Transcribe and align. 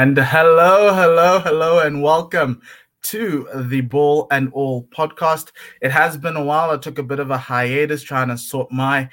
And 0.00 0.16
hello, 0.16 0.94
hello, 0.94 1.40
hello, 1.40 1.80
and 1.80 2.02
welcome 2.02 2.62
to 3.02 3.46
the 3.68 3.82
Ball 3.82 4.28
and 4.30 4.50
All 4.54 4.84
podcast. 4.84 5.52
It 5.82 5.90
has 5.90 6.16
been 6.16 6.36
a 6.36 6.42
while. 6.42 6.70
I 6.70 6.78
took 6.78 6.96
a 6.98 7.02
bit 7.02 7.18
of 7.18 7.30
a 7.30 7.36
hiatus 7.36 8.02
trying 8.02 8.28
to 8.28 8.38
sort 8.38 8.72
my 8.72 9.10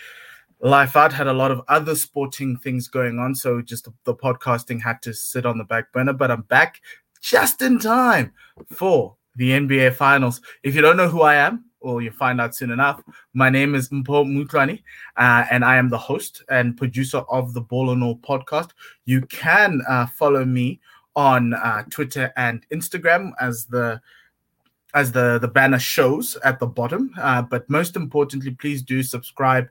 life 0.61 0.95
out. 0.95 1.11
Had 1.11 1.27
a 1.27 1.33
lot 1.33 1.51
of 1.51 1.61
other 1.67 1.93
sporting 1.93 2.55
things 2.55 2.87
going 2.87 3.19
on, 3.19 3.35
so 3.35 3.61
just 3.61 3.89
the 4.05 4.15
podcasting 4.15 4.81
had 4.81 5.01
to 5.01 5.13
sit 5.13 5.45
on 5.45 5.57
the 5.57 5.65
back 5.65 5.91
burner. 5.91 6.13
But 6.13 6.31
I'm 6.31 6.43
back 6.43 6.79
just 7.19 7.61
in 7.61 7.79
time 7.79 8.31
for 8.71 9.17
the 9.35 9.49
NBA 9.49 9.93
Finals. 9.93 10.39
If 10.63 10.73
you 10.73 10.79
don't 10.79 10.95
know 10.95 11.09
who 11.09 11.21
I 11.21 11.35
am, 11.35 11.65
well, 11.87 12.01
you'll 12.01 12.11
find 12.11 12.41
out 12.41 12.53
soon 12.53 12.71
enough. 12.71 13.01
My 13.33 13.49
name 13.49 13.73
is 13.73 13.87
Mpo 13.89 14.25
Mutlani, 14.25 14.83
uh, 15.15 15.45
and 15.49 15.63
I 15.63 15.77
am 15.77 15.87
the 15.87 15.97
host 15.97 16.43
and 16.49 16.75
producer 16.75 17.19
of 17.29 17.53
the 17.53 17.61
Ball 17.61 17.91
and 17.91 18.03
All 18.03 18.17
podcast. 18.17 18.71
You 19.05 19.21
can 19.27 19.81
uh, 19.87 20.07
follow 20.07 20.43
me 20.43 20.81
on 21.15 21.53
uh, 21.53 21.83
Twitter 21.89 22.33
and 22.35 22.65
Instagram 22.73 23.31
as 23.39 23.65
the 23.65 24.01
as 24.93 25.13
the 25.13 25.39
the 25.39 25.47
banner 25.47 25.79
shows 25.79 26.35
at 26.43 26.59
the 26.59 26.67
bottom. 26.67 27.13
Uh, 27.17 27.41
but 27.41 27.69
most 27.69 27.95
importantly, 27.95 28.51
please 28.51 28.81
do 28.81 29.01
subscribe 29.01 29.69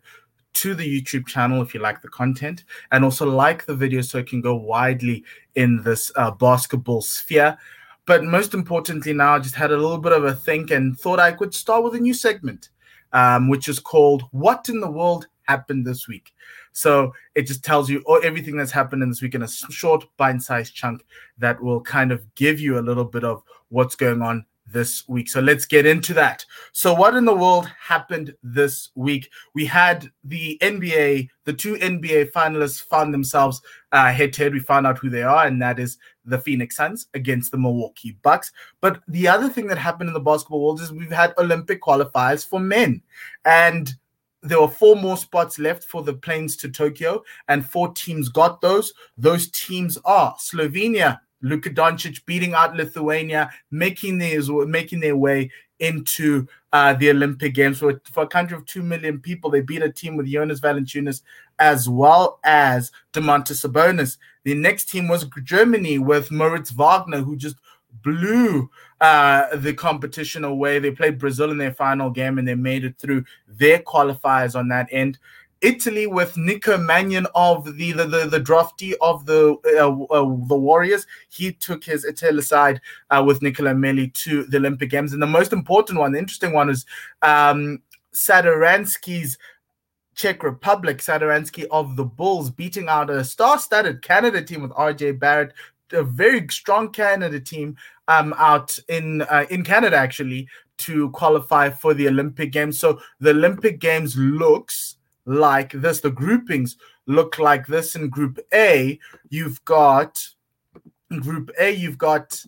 to 0.54 0.74
the 0.74 0.88
YouTube 0.88 1.26
channel 1.26 1.60
if 1.60 1.74
you 1.74 1.80
like 1.80 2.00
the 2.00 2.08
content, 2.08 2.64
and 2.92 3.04
also 3.04 3.28
like 3.28 3.66
the 3.66 3.76
video 3.76 4.00
so 4.00 4.18
it 4.18 4.26
can 4.26 4.40
go 4.40 4.54
widely 4.54 5.22
in 5.54 5.82
this 5.82 6.10
uh, 6.16 6.30
basketball 6.30 7.02
sphere. 7.02 7.58
But 8.06 8.24
most 8.24 8.54
importantly, 8.54 9.12
now 9.12 9.34
I 9.34 9.38
just 9.40 9.56
had 9.56 9.72
a 9.72 9.76
little 9.76 9.98
bit 9.98 10.12
of 10.12 10.24
a 10.24 10.34
think 10.34 10.70
and 10.70 10.98
thought 10.98 11.18
I 11.18 11.32
could 11.32 11.54
start 11.54 11.82
with 11.84 11.94
a 11.94 12.00
new 12.00 12.14
segment, 12.14 12.70
um, 13.12 13.48
which 13.48 13.68
is 13.68 13.78
called 13.78 14.22
"What 14.30 14.68
in 14.68 14.80
the 14.80 14.90
World 14.90 15.26
Happened 15.42 15.86
This 15.86 16.06
Week." 16.06 16.32
So 16.72 17.12
it 17.34 17.42
just 17.42 17.64
tells 17.64 17.90
you 17.90 18.02
all, 18.06 18.20
everything 18.22 18.56
that's 18.56 18.70
happened 18.70 19.02
in 19.02 19.08
this 19.08 19.22
week 19.22 19.34
in 19.34 19.42
a 19.42 19.48
short, 19.48 20.04
bite-sized 20.18 20.74
chunk 20.74 21.04
that 21.38 21.60
will 21.60 21.80
kind 21.80 22.12
of 22.12 22.34
give 22.34 22.60
you 22.60 22.78
a 22.78 22.80
little 22.80 23.04
bit 23.04 23.24
of 23.24 23.42
what's 23.70 23.96
going 23.96 24.22
on 24.22 24.44
this 24.66 25.06
week. 25.08 25.28
So 25.28 25.40
let's 25.40 25.66
get 25.66 25.86
into 25.86 26.14
that. 26.14 26.44
So, 26.72 26.92
what 26.92 27.14
in 27.14 27.24
the 27.24 27.34
world 27.34 27.70
happened 27.80 28.34
this 28.42 28.90
week? 28.94 29.30
We 29.54 29.64
had 29.66 30.10
the 30.24 30.58
NBA, 30.60 31.28
the 31.44 31.52
two 31.52 31.74
NBA 31.74 32.32
finalists 32.32 32.82
found 32.82 33.14
themselves 33.14 33.60
uh, 33.92 34.12
head 34.12 34.32
to 34.34 34.44
head. 34.44 34.52
We 34.52 34.60
found 34.60 34.86
out 34.86 34.98
who 34.98 35.10
they 35.10 35.22
are, 35.22 35.46
and 35.46 35.60
that 35.62 35.78
is 35.78 35.98
the 36.24 36.38
Phoenix 36.38 36.76
Suns 36.76 37.06
against 37.14 37.52
the 37.52 37.58
Milwaukee 37.58 38.18
Bucks. 38.22 38.52
But 38.80 39.00
the 39.08 39.28
other 39.28 39.48
thing 39.48 39.66
that 39.68 39.78
happened 39.78 40.08
in 40.08 40.14
the 40.14 40.20
basketball 40.20 40.62
world 40.62 40.80
is 40.80 40.92
we've 40.92 41.10
had 41.10 41.34
Olympic 41.38 41.80
qualifiers 41.80 42.46
for 42.46 42.60
men. 42.60 43.02
And 43.44 43.94
there 44.42 44.60
were 44.60 44.68
four 44.68 44.96
more 44.96 45.16
spots 45.16 45.58
left 45.58 45.84
for 45.84 46.02
the 46.02 46.14
planes 46.14 46.56
to 46.58 46.68
Tokyo, 46.68 47.22
and 47.48 47.68
four 47.68 47.92
teams 47.92 48.28
got 48.28 48.60
those. 48.60 48.92
Those 49.16 49.50
teams 49.50 49.98
are 50.04 50.34
Slovenia, 50.36 51.20
Luka 51.42 51.70
Doncic 51.70 52.24
beating 52.26 52.54
out 52.54 52.76
Lithuania, 52.76 53.50
making 53.70 54.18
their 54.18 54.40
making 54.66 55.00
their 55.00 55.16
way 55.16 55.50
into 55.78 56.46
uh, 56.72 56.94
the 56.94 57.10
Olympic 57.10 57.54
Games. 57.54 57.78
For, 57.78 58.00
for 58.10 58.24
a 58.24 58.28
country 58.28 58.56
of 58.56 58.64
two 58.66 58.82
million 58.82 59.20
people, 59.20 59.50
they 59.50 59.60
beat 59.60 59.82
a 59.82 59.92
team 59.92 60.16
with 60.16 60.26
Jonas 60.26 60.60
Valanciunas 60.60 61.22
as 61.58 61.88
well 61.88 62.38
as 62.44 62.92
Domantas 63.12 63.66
Sabonis. 63.66 64.18
The 64.44 64.54
next 64.54 64.88
team 64.88 65.08
was 65.08 65.26
Germany 65.42 65.98
with 65.98 66.30
Moritz 66.30 66.70
Wagner, 66.70 67.18
who 67.18 67.36
just 67.36 67.56
blew 68.02 68.70
uh, 69.00 69.56
the 69.56 69.74
competition 69.74 70.44
away. 70.44 70.78
They 70.78 70.90
played 70.90 71.18
Brazil 71.18 71.50
in 71.50 71.58
their 71.58 71.72
final 71.72 72.10
game 72.10 72.38
and 72.38 72.46
they 72.46 72.54
made 72.54 72.84
it 72.84 72.98
through 72.98 73.24
their 73.48 73.80
qualifiers 73.80 74.58
on 74.58 74.68
that 74.68 74.88
end. 74.90 75.18
Italy 75.62 76.06
with 76.06 76.36
Nico 76.36 76.76
Mannion 76.76 77.26
of 77.34 77.76
the 77.76 77.92
the, 77.92 78.04
the, 78.04 78.26
the 78.26 78.40
draftee 78.40 78.94
of 79.00 79.26
the 79.26 79.56
uh, 79.78 80.14
uh, 80.14 80.46
the 80.46 80.56
Warriors. 80.56 81.06
He 81.28 81.52
took 81.52 81.84
his 81.84 82.04
Italy 82.04 82.42
side 82.42 82.80
uh, 83.10 83.22
with 83.26 83.42
Nicola 83.42 83.70
Melli 83.70 84.12
to 84.24 84.44
the 84.44 84.58
Olympic 84.58 84.90
Games. 84.90 85.12
And 85.12 85.22
the 85.22 85.26
most 85.26 85.52
important 85.52 85.98
one, 85.98 86.12
the 86.12 86.18
interesting 86.18 86.52
one, 86.52 86.68
is 86.68 86.84
um, 87.22 87.82
Satoransky's 88.14 89.38
Czech 90.14 90.42
Republic, 90.42 90.98
Satoransky 90.98 91.66
of 91.70 91.96
the 91.96 92.04
Bulls, 92.04 92.50
beating 92.50 92.88
out 92.88 93.10
a 93.10 93.22
star-studded 93.22 94.02
Canada 94.02 94.42
team 94.42 94.62
with 94.62 94.70
RJ 94.72 95.18
Barrett, 95.18 95.52
a 95.92 96.02
very 96.02 96.46
strong 96.48 96.90
Canada 96.90 97.38
team 97.38 97.76
um, 98.08 98.34
out 98.38 98.76
in 98.88 99.22
uh, 99.22 99.46
in 99.50 99.64
Canada 99.64 99.96
actually 99.96 100.48
to 100.78 101.10
qualify 101.10 101.70
for 101.70 101.94
the 101.94 102.08
Olympic 102.08 102.52
Games. 102.52 102.78
So 102.78 103.00
the 103.20 103.30
Olympic 103.30 103.78
Games 103.78 104.16
looks 104.16 104.95
like 105.26 105.72
this. 105.72 106.00
The 106.00 106.10
groupings 106.10 106.76
look 107.06 107.38
like 107.38 107.66
this. 107.66 107.94
In 107.94 108.08
Group 108.08 108.38
A, 108.54 108.98
you've 109.28 109.62
got 109.64 110.26
Group 111.20 111.50
A, 111.58 111.70
you've 111.70 111.98
got 111.98 112.42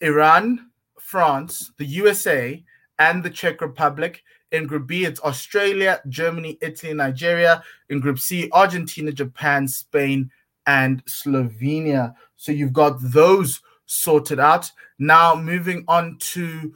Iran, 0.00 0.70
France, 0.98 1.72
the 1.78 1.86
USA, 1.86 2.62
and 2.98 3.22
the 3.22 3.30
Czech 3.30 3.60
Republic. 3.60 4.22
In 4.52 4.66
Group 4.66 4.86
B, 4.86 5.04
it's 5.04 5.20
Australia, 5.20 6.00
Germany, 6.08 6.58
Italy, 6.60 6.94
Nigeria. 6.94 7.62
In 7.88 8.00
Group 8.00 8.18
C, 8.18 8.48
Argentina, 8.52 9.10
Japan, 9.12 9.66
Spain, 9.66 10.30
and 10.66 11.04
Slovenia. 11.06 12.14
So 12.36 12.52
you've 12.52 12.72
got 12.72 12.98
those 13.00 13.60
sorted 13.86 14.40
out. 14.40 14.70
Now, 14.98 15.34
moving 15.34 15.84
on 15.88 16.16
to 16.18 16.74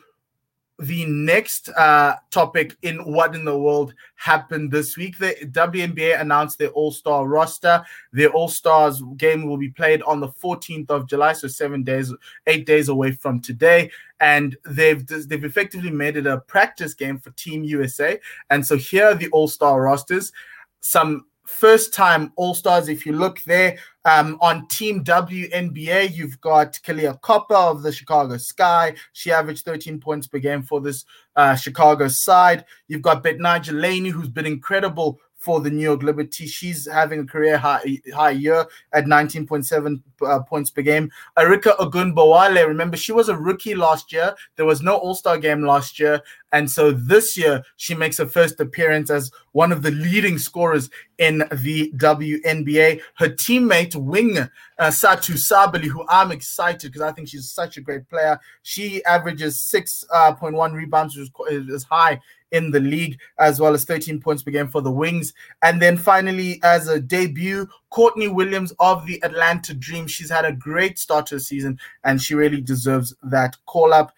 the 0.80 1.04
next 1.04 1.68
uh, 1.70 2.16
topic 2.30 2.74
in 2.80 2.98
what 3.12 3.34
in 3.34 3.44
the 3.44 3.56
world 3.56 3.92
happened 4.16 4.70
this 4.70 4.96
week. 4.96 5.18
The 5.18 5.34
WNBA 5.42 6.18
announced 6.18 6.58
their 6.58 6.70
All 6.70 6.90
Star 6.90 7.28
roster. 7.28 7.84
Their 8.12 8.30
All 8.30 8.48
Stars 8.48 9.02
game 9.18 9.46
will 9.46 9.58
be 9.58 9.68
played 9.68 10.00
on 10.02 10.20
the 10.20 10.28
14th 10.28 10.90
of 10.90 11.06
July, 11.06 11.34
so 11.34 11.48
seven 11.48 11.82
days, 11.82 12.12
eight 12.46 12.66
days 12.66 12.88
away 12.88 13.12
from 13.12 13.40
today. 13.40 13.90
And 14.20 14.56
they've 14.64 15.06
they've 15.06 15.44
effectively 15.44 15.90
made 15.90 16.16
it 16.16 16.26
a 16.26 16.38
practice 16.38 16.94
game 16.94 17.18
for 17.18 17.30
Team 17.32 17.62
USA. 17.64 18.18
And 18.48 18.66
so 18.66 18.76
here 18.76 19.06
are 19.06 19.14
the 19.14 19.28
All 19.28 19.48
Star 19.48 19.82
rosters. 19.82 20.32
Some 20.80 21.26
first 21.58 21.92
time 21.92 22.32
All 22.36 22.54
Stars. 22.54 22.88
If 22.88 23.04
you 23.04 23.12
look 23.12 23.40
there 23.42 23.78
um, 24.04 24.38
on 24.40 24.66
Team 24.68 25.04
WNBA, 25.04 26.14
you've 26.14 26.40
got 26.40 26.74
Kahleah 26.84 27.20
Copper 27.20 27.54
of 27.54 27.82
the 27.82 27.92
Chicago 27.92 28.36
Sky. 28.36 28.94
She 29.12 29.32
averaged 29.32 29.64
13 29.64 30.00
points 30.00 30.26
per 30.26 30.38
game 30.38 30.62
for 30.62 30.80
this 30.80 31.04
uh, 31.36 31.54
Chicago 31.56 32.08
side. 32.08 32.64
You've 32.88 33.02
got 33.02 33.24
Betnijah 33.24 33.78
Laney, 33.78 34.10
who's 34.10 34.28
been 34.28 34.46
incredible 34.46 35.20
for 35.40 35.60
the 35.60 35.70
New 35.70 35.82
York 35.82 36.02
Liberty. 36.02 36.46
She's 36.46 36.86
having 36.86 37.20
a 37.20 37.24
career 37.24 37.56
high, 37.56 37.98
high 38.14 38.30
year 38.30 38.66
at 38.92 39.06
19.7 39.06 40.02
uh, 40.20 40.40
points 40.40 40.70
per 40.70 40.82
game. 40.82 41.10
Arike 41.38 41.74
Ogunbowale, 41.78 42.66
remember, 42.68 42.98
she 42.98 43.12
was 43.12 43.30
a 43.30 43.36
rookie 43.36 43.74
last 43.74 44.12
year. 44.12 44.34
There 44.56 44.66
was 44.66 44.82
no 44.82 44.96
All 44.96 45.14
Star 45.14 45.38
game 45.38 45.62
last 45.62 45.98
year. 45.98 46.20
And 46.52 46.70
so 46.70 46.90
this 46.90 47.38
year, 47.38 47.62
she 47.76 47.94
makes 47.94 48.18
her 48.18 48.26
first 48.26 48.60
appearance 48.60 49.08
as 49.08 49.30
one 49.52 49.72
of 49.72 49.82
the 49.82 49.92
leading 49.92 50.36
scorers 50.36 50.90
in 51.16 51.38
the 51.38 51.90
WNBA. 51.96 53.00
Her 53.14 53.28
teammate, 53.28 53.96
wing 53.96 54.36
uh, 54.36 54.48
Satou 54.78 55.38
Sabally, 55.38 55.88
who 55.88 56.04
I'm 56.08 56.32
excited 56.32 56.92
because 56.92 57.02
I 57.02 57.12
think 57.12 57.28
she's 57.28 57.50
such 57.50 57.78
a 57.78 57.80
great 57.80 58.06
player. 58.10 58.38
She 58.62 59.02
averages 59.04 59.56
6.1 59.58 60.52
uh, 60.52 60.74
rebounds, 60.74 61.16
which 61.16 61.30
is 61.50 61.84
high 61.84 62.20
in 62.52 62.70
the 62.70 62.80
league, 62.80 63.18
as 63.38 63.60
well 63.60 63.74
as 63.74 63.84
13 63.84 64.20
points 64.20 64.42
per 64.42 64.50
game 64.50 64.68
for 64.68 64.80
the 64.80 64.90
Wings. 64.90 65.32
And 65.62 65.80
then 65.80 65.96
finally, 65.96 66.60
as 66.62 66.88
a 66.88 67.00
debut, 67.00 67.68
Courtney 67.90 68.28
Williams 68.28 68.72
of 68.78 69.06
the 69.06 69.22
Atlanta 69.22 69.74
Dream. 69.74 70.06
She's 70.06 70.30
had 70.30 70.44
a 70.44 70.52
great 70.52 70.98
start 70.98 71.26
to 71.26 71.36
the 71.36 71.40
season, 71.40 71.78
and 72.04 72.20
she 72.20 72.34
really 72.34 72.60
deserves 72.60 73.14
that 73.22 73.56
call 73.66 73.92
up. 73.92 74.12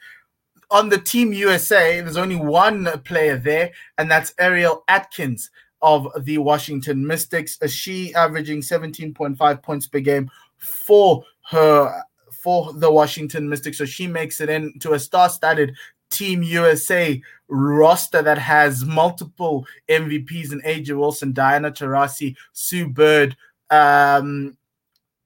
On 0.71 0.89
the 0.89 0.99
Team 0.99 1.33
USA, 1.33 2.01
there's 2.01 2.17
only 2.17 2.37
one 2.37 2.89
player 3.05 3.37
there, 3.37 3.73
and 3.99 4.11
that's 4.11 4.35
Ariel 4.39 4.85
Atkins 4.89 5.51
of 5.83 6.09
the 6.21 6.39
Washington 6.39 7.07
Mystics. 7.07 7.59
She 7.67 8.15
averaging 8.15 8.61
17.5 8.61 9.63
points 9.63 9.87
per 9.87 10.01
game 10.01 10.31
for 10.57 11.25
her 11.51 12.03
for 12.43 12.73
the 12.73 12.91
Washington 12.91 13.49
Mystics. 13.49 13.79
So 13.79 13.85
she 13.85 14.07
makes 14.07 14.41
it 14.41 14.49
into 14.49 14.95
a 14.95 14.99
star-studded 14.99 15.75
Team 16.13 16.43
USA 16.43 17.21
roster 17.49 18.23
that 18.23 18.39
has 18.39 18.85
multiple 18.85 19.67
MVPs 19.89 20.53
in 20.53 20.61
A'ja 20.63 20.97
Wilson, 20.97 21.33
Diana 21.33 21.71
Taurasi, 21.71 22.37
Sue 22.53 22.89
Bird, 22.89 23.37
um, 23.71 24.57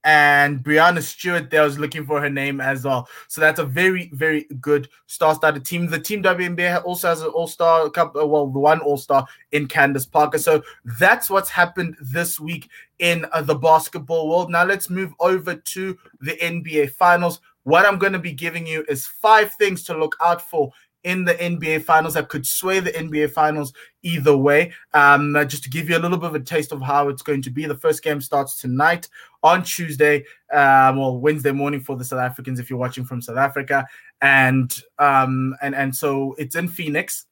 and 0.06 0.60
Breanna 0.60 1.02
Stewart. 1.02 1.50
There 1.50 1.64
was 1.64 1.80
looking 1.80 2.06
for 2.06 2.20
her 2.20 2.30
name 2.30 2.60
as 2.60 2.84
well. 2.84 3.08
So 3.26 3.40
that's 3.40 3.58
a 3.58 3.64
very, 3.64 4.08
very 4.14 4.44
good 4.60 4.88
star-studded 5.06 5.64
team. 5.64 5.88
The 5.88 5.98
Team 5.98 6.22
WNBA 6.22 6.84
also 6.84 7.08
has 7.08 7.22
an 7.22 7.28
All-Star 7.28 7.90
couple, 7.90 8.20
uh, 8.20 8.26
well, 8.26 8.46
the 8.46 8.60
one 8.60 8.80
All-Star 8.80 9.26
in 9.50 9.66
Candace 9.66 10.06
Parker. 10.06 10.38
So 10.38 10.62
that's 11.00 11.28
what's 11.28 11.50
happened 11.50 11.96
this 12.00 12.38
week 12.38 12.70
in 13.00 13.26
uh, 13.32 13.42
the 13.42 13.56
basketball 13.56 14.28
world. 14.28 14.50
Now 14.50 14.64
let's 14.64 14.88
move 14.88 15.12
over 15.18 15.56
to 15.56 15.98
the 16.20 16.36
NBA 16.36 16.92
Finals. 16.92 17.40
What 17.66 17.84
I'm 17.84 17.98
going 17.98 18.12
to 18.12 18.20
be 18.20 18.30
giving 18.30 18.64
you 18.64 18.84
is 18.88 19.08
five 19.08 19.52
things 19.54 19.82
to 19.84 19.98
look 19.98 20.14
out 20.22 20.40
for 20.40 20.70
in 21.02 21.24
the 21.24 21.34
NBA 21.34 21.82
Finals 21.82 22.14
that 22.14 22.28
could 22.28 22.46
sway 22.46 22.78
the 22.78 22.92
NBA 22.92 23.32
Finals 23.32 23.72
either 24.04 24.36
way. 24.36 24.72
Um, 24.94 25.36
just 25.48 25.64
to 25.64 25.68
give 25.70 25.90
you 25.90 25.96
a 25.96 25.98
little 25.98 26.16
bit 26.16 26.28
of 26.28 26.36
a 26.36 26.40
taste 26.40 26.70
of 26.70 26.80
how 26.80 27.08
it's 27.08 27.22
going 27.22 27.42
to 27.42 27.50
be, 27.50 27.66
the 27.66 27.74
first 27.74 28.04
game 28.04 28.20
starts 28.20 28.60
tonight 28.60 29.08
on 29.42 29.64
Tuesday, 29.64 30.24
um, 30.52 30.98
well 30.98 31.18
Wednesday 31.18 31.50
morning 31.50 31.80
for 31.80 31.96
the 31.96 32.04
South 32.04 32.20
Africans 32.20 32.60
if 32.60 32.70
you're 32.70 32.78
watching 32.78 33.04
from 33.04 33.20
South 33.20 33.36
Africa, 33.36 33.84
and 34.22 34.72
um, 35.00 35.56
and 35.60 35.74
and 35.74 35.94
so 35.94 36.36
it's 36.38 36.54
in 36.54 36.68
Phoenix 36.68 37.26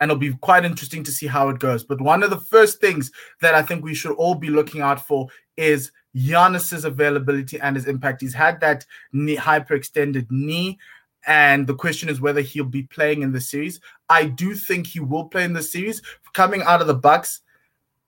and 0.00 0.10
it'll 0.10 0.18
be 0.18 0.34
quite 0.40 0.64
interesting 0.64 1.04
to 1.04 1.12
see 1.12 1.28
how 1.28 1.48
it 1.48 1.60
goes. 1.60 1.84
But 1.84 2.00
one 2.00 2.24
of 2.24 2.30
the 2.30 2.40
first 2.40 2.80
things 2.80 3.12
that 3.40 3.54
I 3.54 3.62
think 3.62 3.84
we 3.84 3.94
should 3.94 4.16
all 4.16 4.34
be 4.34 4.50
looking 4.50 4.80
out 4.80 5.06
for 5.06 5.28
is 5.56 5.92
Giannis's 6.16 6.84
availability 6.84 7.60
and 7.60 7.76
his 7.76 7.86
impact. 7.86 8.22
He's 8.22 8.34
had 8.34 8.60
that 8.60 8.86
knee, 9.12 9.36
hyperextended 9.36 10.26
knee, 10.30 10.78
and 11.26 11.66
the 11.66 11.74
question 11.74 12.08
is 12.08 12.20
whether 12.20 12.40
he'll 12.40 12.64
be 12.64 12.84
playing 12.84 13.22
in 13.22 13.32
the 13.32 13.40
series. 13.40 13.80
I 14.08 14.26
do 14.26 14.54
think 14.54 14.86
he 14.86 15.00
will 15.00 15.24
play 15.24 15.44
in 15.44 15.52
the 15.52 15.62
series. 15.62 16.00
Coming 16.32 16.62
out 16.62 16.80
of 16.80 16.86
the 16.86 16.94
Bucks, 16.94 17.40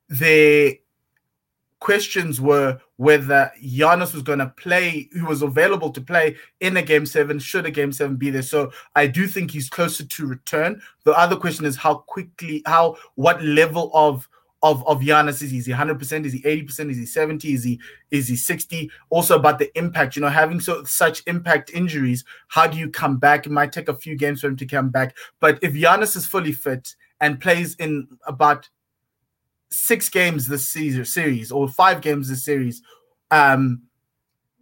the 0.08 0.80
questions 1.80 2.40
were 2.40 2.80
whether 2.96 3.52
Giannis 3.62 4.14
was 4.14 4.22
going 4.22 4.38
to 4.40 4.52
play, 4.56 5.08
who 5.12 5.26
was 5.26 5.42
available 5.42 5.90
to 5.90 6.00
play 6.00 6.36
in 6.60 6.76
a 6.76 6.82
game 6.82 7.06
seven, 7.06 7.38
should 7.38 7.66
a 7.66 7.70
game 7.70 7.92
seven 7.92 8.16
be 8.16 8.30
there. 8.30 8.42
So 8.42 8.72
I 8.94 9.06
do 9.06 9.26
think 9.26 9.50
he's 9.50 9.68
closer 9.68 10.04
to 10.04 10.26
return. 10.26 10.80
The 11.04 11.12
other 11.12 11.36
question 11.36 11.64
is 11.64 11.76
how 11.76 11.96
quickly, 11.96 12.62
how, 12.66 12.96
what 13.14 13.42
level 13.44 13.90
of 13.94 14.28
of 14.62 14.86
of 14.86 15.00
Giannis 15.00 15.42
is 15.42 15.50
he? 15.50 15.58
Is 15.58 15.66
he 15.66 15.72
100%? 15.72 16.24
Is 16.24 16.32
he 16.32 16.42
80%? 16.42 16.90
Is 16.90 16.96
he 16.96 17.06
70? 17.06 17.52
Is 17.52 17.64
he 17.64 17.80
is 18.10 18.28
he 18.28 18.36
60? 18.36 18.90
Also 19.10 19.36
about 19.36 19.58
the 19.58 19.76
impact, 19.78 20.16
you 20.16 20.22
know, 20.22 20.28
having 20.28 20.60
so 20.60 20.84
such 20.84 21.22
impact 21.26 21.70
injuries, 21.72 22.24
how 22.48 22.66
do 22.66 22.76
you 22.76 22.90
come 22.90 23.18
back? 23.18 23.46
It 23.46 23.50
might 23.52 23.72
take 23.72 23.88
a 23.88 23.94
few 23.94 24.16
games 24.16 24.40
for 24.40 24.48
him 24.48 24.56
to 24.56 24.66
come 24.66 24.90
back. 24.90 25.16
But 25.40 25.58
if 25.62 25.74
Giannis 25.74 26.16
is 26.16 26.26
fully 26.26 26.52
fit 26.52 26.94
and 27.20 27.40
plays 27.40 27.74
in 27.76 28.08
about 28.26 28.68
six 29.70 30.08
games 30.08 30.48
this 30.48 30.70
season 30.70 31.04
series 31.04 31.52
or 31.52 31.68
five 31.68 32.00
games 32.00 32.28
this 32.28 32.44
series, 32.44 32.82
um, 33.30 33.82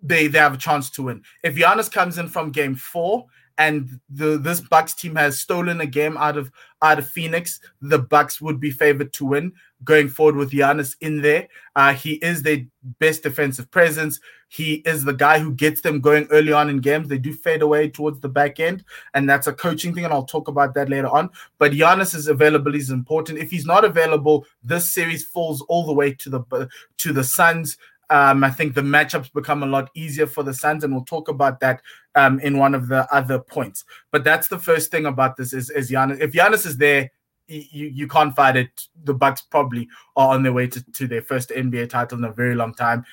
they 0.07 0.27
they 0.27 0.39
have 0.39 0.55
a 0.55 0.59
chance 0.59 0.91
to 0.91 1.05
win. 1.05 1.23
If 1.43 1.57
Giannis 1.57 1.91
comes 1.91 2.19
in 2.19 2.29
from 2.29 2.51
game 2.51 2.75
four 2.75 3.27
and 3.59 4.01
the 4.11 4.39
this 4.39 4.61
Bucks 4.61 4.95
team 4.95 5.17
has 5.17 5.41
stolen 5.41 5.81
a 5.81 5.87
game 5.87 6.17
out 6.17 6.37
of 6.37 6.51
out 6.83 6.99
of 6.99 7.09
Phoenix, 7.09 7.61
the 7.81 7.99
Bucks 7.99 8.41
would 8.41 8.61
be 8.61 8.71
favored 8.71 9.13
to 9.15 9.25
win 9.27 9.53
going 9.85 10.09
forward 10.09 10.37
with 10.37 10.53
Giannis 10.53 10.97
in 11.01 11.21
there. 11.21 11.49
Uh, 11.75 11.93
he 11.93 12.15
is 12.15 12.43
their 12.43 12.65
best 12.99 13.23
defensive 13.23 13.71
presence. 13.71 14.21
He 14.49 14.75
is 14.87 15.05
the 15.05 15.13
guy 15.13 15.39
who 15.39 15.53
gets 15.53 15.81
them 15.81 16.01
going 16.01 16.29
early 16.31 16.53
on 16.53 16.71
in 16.71 16.79
games. 16.79 17.09
They 17.09 17.19
do 17.19 17.33
fade 17.33 17.63
away 17.63 17.89
towards 17.91 18.21
the 18.21 18.29
back 18.29 18.61
end, 18.61 18.85
and 19.15 19.29
that's 19.29 19.49
a 19.49 19.53
coaching 19.53 19.93
thing, 19.93 20.05
and 20.05 20.13
I'll 20.13 20.25
talk 20.25 20.49
about 20.49 20.73
that 20.75 20.89
later 20.89 21.09
on. 21.09 21.31
But 21.59 21.73
Giannis's 21.73 22.29
availability 22.29 22.79
is 22.79 22.91
important. 22.91 23.39
If 23.39 23.51
he's 23.51 23.67
not 23.67 23.85
available, 23.85 24.47
this 24.63 24.93
series 24.93 25.25
falls 25.25 25.63
all 25.63 25.85
the 25.85 25.93
way 25.93 26.13
to 26.15 26.31
the 26.31 26.69
to 26.99 27.13
the 27.13 27.25
Suns. 27.25 27.77
Um, 28.11 28.45
I 28.45 28.51
think 28.51 28.75
the 28.75 28.83
matchups 28.83 29.33
become 29.33 29.63
a 29.63 29.67
lot 29.67 29.91
easier 29.95 30.27
for 30.27 30.43
the 30.43 30.55
Suns, 30.55 30.85
and 30.85 30.93
we'll 30.93 31.05
talk 31.05 31.29
about 31.29 31.61
that 31.61 31.83
um, 32.15 32.39
in 32.41 32.59
one 32.59 32.75
of 32.75 32.89
the 32.89 33.13
other 33.13 33.39
points. 33.39 33.85
But 34.13 34.25
that's 34.25 34.49
the 34.49 34.59
first 34.59 34.91
thing 34.91 35.07
about 35.07 35.37
this 35.37 35.53
is, 35.53 35.71
is 35.71 35.91
Giannis. 35.91 36.21
If 36.21 36.33
Giannis 36.33 36.67
is 36.67 36.77
there, 36.77 37.11
you, 37.49 37.87
you 37.87 38.09
can't 38.09 38.35
fight 38.35 38.57
it. 38.57 38.71
The 39.05 39.15
Bucks 39.15 39.43
probably 39.43 39.89
are 40.17 40.35
on 40.35 40.43
their 40.43 40.53
way 40.53 40.67
to, 40.67 40.93
to 40.93 41.07
their 41.07 41.23
first 41.23 41.51
NBA 41.51 41.91
title 41.91 42.19
in 42.19 42.25
a 42.25 42.33
very 42.33 42.55
long 42.55 42.75
time. 42.75 43.05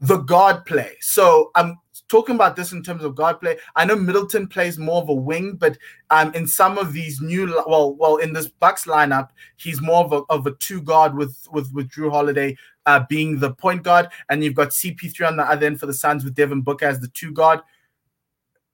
The 0.00 0.18
guard 0.18 0.64
play. 0.64 0.96
So 1.00 1.50
I'm 1.54 1.76
talking 2.08 2.34
about 2.34 2.56
this 2.56 2.72
in 2.72 2.82
terms 2.82 3.04
of 3.04 3.14
guard 3.14 3.40
play. 3.40 3.58
I 3.76 3.84
know 3.84 3.96
Middleton 3.96 4.48
plays 4.48 4.78
more 4.78 5.02
of 5.02 5.08
a 5.08 5.14
wing, 5.14 5.56
but 5.56 5.76
um, 6.10 6.32
in 6.34 6.46
some 6.46 6.78
of 6.78 6.92
these 6.92 7.20
new, 7.20 7.46
well, 7.66 7.94
well, 7.94 8.16
in 8.16 8.32
this 8.32 8.48
Bucks 8.48 8.84
lineup, 8.84 9.30
he's 9.56 9.80
more 9.80 10.04
of 10.04 10.12
a, 10.12 10.22
of 10.28 10.46
a 10.46 10.52
two 10.56 10.80
guard 10.82 11.14
with 11.14 11.36
with 11.52 11.72
with 11.72 11.90
Jrue 11.90 12.10
Holiday 12.10 12.56
uh, 12.86 13.04
being 13.08 13.38
the 13.38 13.52
point 13.52 13.82
guard, 13.82 14.08
and 14.28 14.42
you've 14.42 14.54
got 14.54 14.70
CP3 14.70 15.28
on 15.28 15.36
the 15.36 15.44
other 15.44 15.66
end 15.66 15.80
for 15.80 15.86
the 15.86 15.94
Suns 15.94 16.24
with 16.24 16.34
Devin 16.34 16.62
Booker 16.62 16.86
as 16.86 17.00
the 17.00 17.08
two 17.08 17.32
guard. 17.32 17.60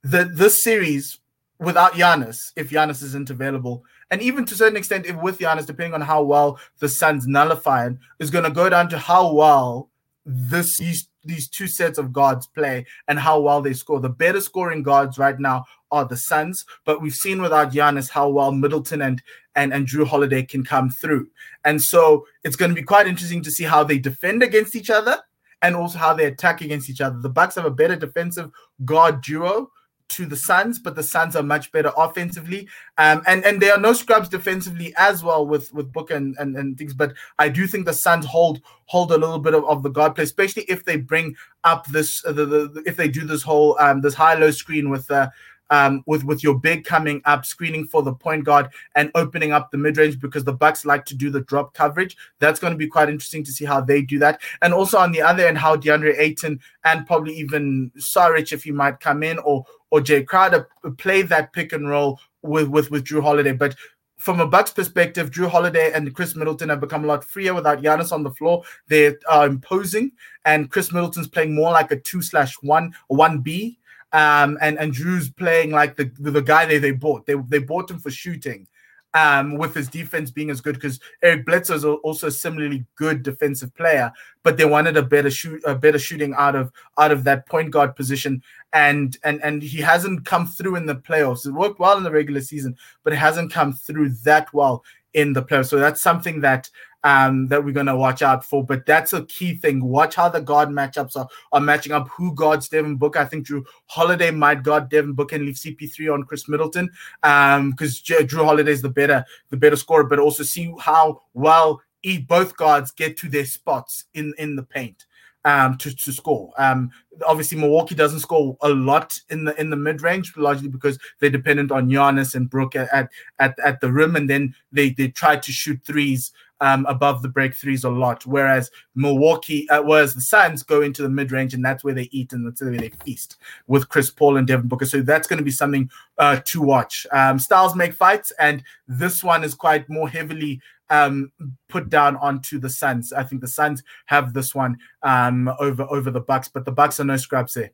The 0.02 0.24
this 0.24 0.62
series 0.62 1.18
without 1.58 1.92
Giannis, 1.92 2.52
if 2.56 2.70
Giannis 2.70 3.02
isn't 3.02 3.30
available, 3.30 3.84
and 4.10 4.22
even 4.22 4.44
to 4.44 4.54
a 4.54 4.56
certain 4.56 4.76
extent, 4.76 5.06
if 5.06 5.16
with 5.16 5.38
Giannis, 5.38 5.66
depending 5.66 5.94
on 5.94 6.00
how 6.00 6.22
well 6.22 6.58
the 6.78 6.88
Suns 6.88 7.26
nullify 7.26 7.90
is 8.18 8.30
going 8.30 8.44
to 8.44 8.50
go 8.50 8.68
down 8.68 8.88
to 8.90 8.98
how 8.98 9.32
well 9.32 9.90
this 10.24 10.78
these, 10.78 11.08
these 11.24 11.48
two 11.48 11.66
sets 11.66 11.98
of 11.98 12.12
guards 12.12 12.46
play 12.46 12.86
and 13.08 13.18
how 13.18 13.40
well 13.40 13.62
they 13.62 13.72
score. 13.72 14.00
The 14.00 14.08
better 14.08 14.40
scoring 14.40 14.82
guards 14.82 15.18
right 15.18 15.38
now 15.38 15.64
are 15.90 16.04
the 16.04 16.16
Suns, 16.16 16.64
but 16.84 17.00
we've 17.00 17.14
seen 17.14 17.40
without 17.40 17.72
Giannis 17.72 18.10
how 18.10 18.28
well 18.28 18.52
Middleton 18.52 19.02
and 19.02 19.22
and, 19.56 19.72
and 19.72 19.86
Jrue 19.86 20.06
Holiday 20.06 20.42
can 20.44 20.64
come 20.64 20.90
through. 20.90 21.28
And 21.64 21.82
so 21.82 22.26
it's 22.44 22.56
going 22.56 22.70
to 22.70 22.74
be 22.74 22.82
quite 22.82 23.08
interesting 23.08 23.42
to 23.42 23.50
see 23.50 23.64
how 23.64 23.82
they 23.82 23.98
defend 23.98 24.42
against 24.42 24.76
each 24.76 24.90
other 24.90 25.18
and 25.62 25.74
also 25.74 25.98
how 25.98 26.14
they 26.14 26.26
attack 26.26 26.60
against 26.60 26.88
each 26.88 27.00
other. 27.00 27.18
The 27.18 27.28
Bucks 27.28 27.56
have 27.56 27.64
a 27.64 27.70
better 27.70 27.96
defensive 27.96 28.50
guard 28.84 29.22
duo 29.22 29.70
to 30.08 30.26
the 30.26 30.36
Suns, 30.36 30.78
but 30.78 30.94
the 30.94 31.02
Suns 31.02 31.34
are 31.34 31.42
much 31.42 31.72
better 31.72 31.90
offensively. 31.96 32.68
Um, 32.96 33.22
and 33.26 33.44
and 33.44 33.60
there 33.60 33.72
are 33.72 33.80
no 33.80 33.92
scrubs 33.92 34.28
defensively 34.28 34.94
as 34.96 35.24
well 35.24 35.46
with 35.46 35.72
with 35.74 35.92
Booker 35.92 36.14
and, 36.14 36.36
and, 36.38 36.56
and 36.56 36.78
things. 36.78 36.94
But 36.94 37.14
I 37.38 37.48
do 37.48 37.66
think 37.66 37.86
the 37.86 37.92
Suns 37.92 38.24
hold 38.24 38.60
hold 38.84 39.10
a 39.10 39.18
little 39.18 39.40
bit 39.40 39.54
of, 39.54 39.64
of 39.64 39.82
the 39.82 39.88
guard 39.88 40.14
play, 40.14 40.24
especially 40.24 40.62
if 40.64 40.84
they 40.84 40.96
bring 40.96 41.34
up 41.64 41.86
this 41.86 42.24
uh, 42.24 42.32
the, 42.32 42.46
the, 42.46 42.82
if 42.86 42.96
they 42.96 43.08
do 43.08 43.26
this 43.26 43.42
whole 43.42 43.76
um, 43.80 44.00
this 44.00 44.14
high 44.14 44.34
low 44.34 44.52
screen 44.52 44.90
with 44.90 45.10
uh, 45.10 45.28
um, 45.70 46.02
with 46.06 46.24
with 46.24 46.42
your 46.42 46.58
big 46.58 46.84
coming 46.84 47.20
up, 47.24 47.44
screening 47.44 47.86
for 47.86 48.02
the 48.02 48.14
point 48.14 48.44
guard 48.44 48.68
and 48.94 49.10
opening 49.14 49.52
up 49.52 49.70
the 49.70 49.78
mid 49.78 49.96
range 49.96 50.20
because 50.20 50.44
the 50.44 50.52
Bucks 50.52 50.84
like 50.84 51.04
to 51.06 51.14
do 51.14 51.30
the 51.30 51.40
drop 51.42 51.74
coverage. 51.74 52.16
That's 52.38 52.60
going 52.60 52.72
to 52.72 52.78
be 52.78 52.86
quite 52.86 53.08
interesting 53.08 53.44
to 53.44 53.52
see 53.52 53.64
how 53.64 53.80
they 53.80 54.02
do 54.02 54.18
that. 54.20 54.40
And 54.62 54.72
also 54.72 54.98
on 54.98 55.12
the 55.12 55.22
other 55.22 55.46
end, 55.46 55.58
how 55.58 55.76
DeAndre 55.76 56.18
Ayton 56.18 56.60
and 56.84 57.06
probably 57.06 57.34
even 57.34 57.90
Saric, 57.98 58.52
if 58.52 58.64
he 58.64 58.72
might 58.72 59.00
come 59.00 59.22
in, 59.22 59.38
or 59.38 59.64
or 59.90 60.00
Jae 60.00 60.26
Crowder 60.26 60.68
play 60.98 61.22
that 61.22 61.52
pick 61.52 61.72
and 61.72 61.88
roll 61.88 62.20
with 62.42 62.68
with 62.68 62.90
with 62.90 63.04
Jrue 63.04 63.22
Holiday. 63.22 63.52
But 63.52 63.76
from 64.18 64.40
a 64.40 64.46
Bucks 64.46 64.70
perspective, 64.70 65.30
Jrue 65.30 65.48
Holiday 65.48 65.92
and 65.92 66.12
Khris 66.14 66.34
Middleton 66.36 66.70
have 66.70 66.80
become 66.80 67.04
a 67.04 67.06
lot 67.06 67.24
freer 67.24 67.54
without 67.54 67.82
Giannis 67.82 68.12
on 68.12 68.22
the 68.22 68.30
floor. 68.30 68.62
They 68.88 69.14
are 69.28 69.46
imposing, 69.46 70.12
and 70.44 70.70
Khris 70.70 70.92
Middleton's 70.92 71.28
playing 71.28 71.54
more 71.54 71.70
like 71.70 71.92
a 71.92 72.00
two 72.00 72.22
slash 72.22 72.54
one, 72.62 72.94
one 73.08 73.40
B 73.40 73.78
um, 74.16 74.56
and 74.62 74.78
and 74.78 74.94
Jrue's 74.94 75.28
playing 75.28 75.72
like 75.72 75.96
the 75.96 76.10
the 76.18 76.40
guy 76.40 76.64
they 76.64 76.78
they 76.78 76.92
bought. 76.92 77.26
They 77.26 77.34
they 77.48 77.58
bought 77.58 77.90
him 77.90 77.98
for 77.98 78.10
shooting, 78.10 78.66
um, 79.12 79.58
with 79.58 79.74
his 79.74 79.88
defense 79.88 80.30
being 80.30 80.48
as 80.48 80.62
good 80.62 80.76
because 80.76 81.00
Eric 81.22 81.44
Bledsoe 81.44 81.74
is 81.74 81.84
also 81.84 82.28
a 82.28 82.30
similarly 82.30 82.86
good 82.96 83.22
defensive 83.22 83.74
player, 83.74 84.10
but 84.42 84.56
they 84.56 84.64
wanted 84.64 84.96
a 84.96 85.02
better 85.02 85.30
shoot, 85.30 85.62
a 85.66 85.74
better 85.74 85.98
shooting 85.98 86.32
out 86.38 86.56
of 86.56 86.72
out 86.96 87.12
of 87.12 87.24
that 87.24 87.46
point 87.46 87.70
guard 87.70 87.94
position, 87.94 88.42
and 88.72 89.18
and 89.22 89.42
and 89.44 89.62
he 89.62 89.82
hasn't 89.82 90.24
come 90.24 90.46
through 90.46 90.76
in 90.76 90.86
the 90.86 90.96
playoffs. 90.96 91.46
It 91.46 91.52
worked 91.52 91.78
well 91.78 91.98
in 91.98 92.02
the 92.02 92.10
regular 92.10 92.40
season, 92.40 92.74
but 93.04 93.12
it 93.12 93.16
hasn't 93.16 93.52
come 93.52 93.74
through 93.74 94.10
that 94.24 94.52
well 94.54 94.82
in 95.12 95.34
the 95.34 95.42
playoffs. 95.42 95.68
So 95.68 95.78
that's 95.78 96.00
something 96.00 96.40
that 96.40 96.70
um, 97.06 97.46
that 97.46 97.64
we're 97.64 97.70
going 97.70 97.86
to 97.86 97.96
watch 97.96 98.20
out 98.20 98.44
for. 98.44 98.64
But 98.64 98.84
that's 98.84 99.12
a 99.12 99.24
key 99.26 99.54
thing. 99.54 99.82
Watch 99.84 100.16
how 100.16 100.28
the 100.28 100.40
guard 100.40 100.70
matchups 100.70 101.16
are, 101.16 101.28
are 101.52 101.60
matching 101.60 101.92
up. 101.92 102.08
Who 102.08 102.34
guards 102.34 102.68
Devin 102.68 102.96
Booker? 102.96 103.20
I 103.20 103.24
think 103.24 103.46
Jrue 103.46 103.64
Holiday 103.86 104.32
might 104.32 104.64
guard 104.64 104.88
Devin 104.88 105.12
Booker 105.12 105.36
and 105.36 105.46
leave 105.46 105.54
CP3 105.54 106.12
on 106.12 106.24
Khris 106.24 106.48
Middleton 106.48 106.90
because 107.22 107.22
um, 107.62 107.74
Jrue 107.76 108.44
Holiday 108.44 108.72
is 108.72 108.82
the 108.82 108.88
better 108.88 109.24
the 109.50 109.56
better 109.56 109.76
scorer. 109.76 110.02
But 110.02 110.18
also 110.18 110.42
see 110.42 110.74
how 110.80 111.22
well 111.32 111.80
both 112.26 112.56
guards 112.56 112.90
get 112.90 113.16
to 113.18 113.28
their 113.28 113.46
spots 113.46 114.06
in 114.14 114.34
in 114.38 114.56
the 114.56 114.64
paint 114.64 115.06
um, 115.46 115.78
to, 115.78 115.94
to 115.94 116.12
score. 116.12 116.52
Um, 116.58 116.90
obviously, 117.24 117.56
Milwaukee 117.56 117.94
doesn't 117.94 118.18
score 118.18 118.58
a 118.62 118.68
lot 118.68 119.18
in 119.30 119.44
the 119.44 119.58
in 119.60 119.70
the 119.70 119.76
mid 119.76 120.02
range, 120.02 120.36
largely 120.36 120.68
because 120.68 120.98
they're 121.20 121.30
dependent 121.30 121.70
on 121.70 121.88
Giannis 121.88 122.34
and 122.34 122.50
Brook 122.50 122.74
at, 122.74 123.10
at 123.38 123.58
at 123.64 123.80
the 123.80 123.90
rim, 123.90 124.16
and 124.16 124.28
then 124.28 124.54
they 124.72 124.90
they 124.90 125.08
try 125.08 125.36
to 125.36 125.52
shoot 125.52 125.80
threes 125.84 126.32
um, 126.60 126.86
above 126.86 127.22
the 127.22 127.28
break 127.28 127.54
threes 127.54 127.84
a 127.84 127.90
lot. 127.90 128.24
Whereas 128.26 128.70
Milwaukee, 128.94 129.68
uh, 129.68 129.82
whereas 129.82 130.14
the 130.14 130.20
Suns 130.20 130.62
go 130.62 130.82
into 130.82 131.02
the 131.02 131.08
mid 131.08 131.32
range 131.32 131.54
and 131.54 131.64
that's 131.64 131.84
where 131.84 131.94
they 131.94 132.08
eat 132.12 132.32
and 132.32 132.46
that's 132.46 132.62
where 132.62 132.70
they 132.72 132.90
feast 133.04 133.36
with 133.66 133.88
Chris 133.88 134.10
Paul 134.10 134.36
and 134.36 134.46
Devin 134.46 134.68
Booker. 134.68 134.86
So 134.86 135.02
that's 135.02 135.26
going 135.26 135.38
to 135.38 135.44
be 135.44 135.50
something 135.50 135.90
uh, 136.18 136.40
to 136.44 136.62
watch. 136.62 137.06
Um, 137.12 137.38
styles 137.38 137.76
make 137.76 137.92
fights, 137.92 138.32
and 138.38 138.62
this 138.88 139.22
one 139.22 139.44
is 139.44 139.54
quite 139.54 139.88
more 139.88 140.08
heavily 140.08 140.60
um, 140.90 141.32
put 141.68 141.88
down 141.88 142.16
onto 142.16 142.58
the 142.58 142.70
Suns. 142.70 143.12
I 143.12 143.24
think 143.24 143.40
the 143.40 143.48
Suns 143.48 143.82
have 144.06 144.32
this 144.32 144.54
one 144.54 144.78
um, 145.02 145.52
over 145.58 145.82
over 145.84 146.10
the 146.10 146.20
Bucks, 146.20 146.48
but 146.48 146.64
the 146.64 146.72
Bucks 146.72 147.00
are 147.00 147.04
no 147.04 147.16
scraps 147.16 147.54
there. 147.54 147.70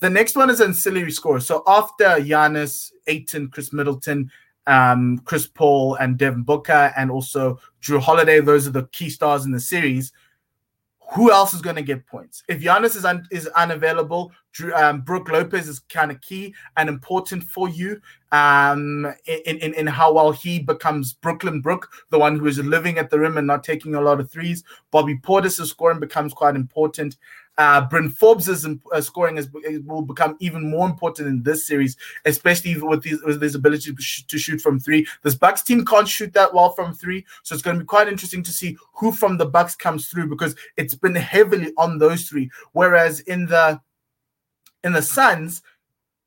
The 0.00 0.10
next 0.10 0.36
one 0.36 0.50
is 0.50 0.60
ancillary 0.60 1.12
scores. 1.12 1.46
So 1.46 1.62
after 1.66 2.04
Giannis, 2.04 2.90
Ayton, 3.06 3.48
Khris 3.50 3.72
Middleton, 3.72 4.30
um, 4.66 5.18
Chris 5.24 5.46
Paul 5.46 5.94
and 5.96 6.18
Devin 6.18 6.42
Booker, 6.42 6.92
and 6.96 7.10
also 7.10 7.58
Jrue 7.82 8.00
Holiday. 8.00 8.40
Those 8.40 8.66
are 8.66 8.72
the 8.72 8.86
key 8.86 9.10
stars 9.10 9.44
in 9.44 9.52
the 9.52 9.60
series. 9.60 10.12
who 11.14 11.30
else 11.30 11.52
is 11.52 11.60
going 11.60 11.76
to 11.76 11.82
get 11.82 12.06
points? 12.06 12.42
If 12.48 12.62
Giannis 12.62 12.96
is 12.96 13.04
un- 13.04 13.26
is 13.30 13.46
unavailable, 13.48 14.32
Jrue, 14.54 14.74
um, 14.74 15.02
Brook 15.02 15.28
Lopez 15.28 15.68
is 15.68 15.80
kind 15.80 16.10
of 16.10 16.20
key 16.22 16.54
and 16.76 16.88
important 16.88 17.42
for 17.44 17.68
you 17.68 18.00
um, 18.32 19.12
in, 19.26 19.58
in 19.58 19.74
in 19.74 19.86
how 19.86 20.12
well 20.12 20.32
he 20.32 20.58
becomes 20.58 21.12
Brooklyn 21.12 21.60
Brook, 21.60 21.88
the 22.10 22.18
one 22.18 22.38
who 22.38 22.46
is 22.46 22.58
living 22.58 22.98
at 22.98 23.10
the 23.10 23.18
rim 23.18 23.36
and 23.36 23.46
not 23.46 23.62
taking 23.62 23.94
a 23.94 24.00
lot 24.00 24.20
of 24.20 24.30
threes. 24.30 24.64
Bobby 24.90 25.18
Portis' 25.18 25.66
scoring 25.66 26.00
becomes 26.00 26.32
quite 26.32 26.56
important. 26.56 27.16
Uh, 27.58 27.86
Bryn 27.86 28.08
Forbes' 28.08 28.66
uh, 28.66 29.00
scoring 29.00 29.36
is, 29.36 29.48
will 29.84 30.02
become 30.02 30.36
even 30.40 30.70
more 30.70 30.86
important 30.86 31.28
in 31.28 31.42
this 31.42 31.66
series, 31.66 31.96
especially 32.24 32.74
with, 32.80 33.04
with 33.24 33.42
his 33.42 33.54
ability 33.54 33.94
to, 33.94 34.02
sh- 34.02 34.24
to 34.26 34.38
shoot 34.38 34.60
from 34.60 34.80
three. 34.80 35.06
This 35.22 35.34
Bucks 35.34 35.62
team 35.62 35.84
can't 35.84 36.08
shoot 36.08 36.32
that 36.32 36.54
well 36.54 36.72
from 36.72 36.94
three, 36.94 37.26
so 37.42 37.54
it's 37.54 37.62
going 37.62 37.76
to 37.76 37.84
be 37.84 37.86
quite 37.86 38.08
interesting 38.08 38.42
to 38.44 38.50
see 38.50 38.76
who 38.94 39.12
from 39.12 39.36
the 39.36 39.46
Bucks 39.46 39.76
comes 39.76 40.08
through 40.08 40.28
because 40.28 40.56
it's 40.76 40.94
been 40.94 41.14
heavily 41.14 41.72
on 41.76 41.98
those 41.98 42.24
three. 42.28 42.50
Whereas 42.72 43.20
in 43.20 43.46
the 43.46 43.80
in 44.84 44.92
the 44.92 45.02
Suns, 45.02 45.62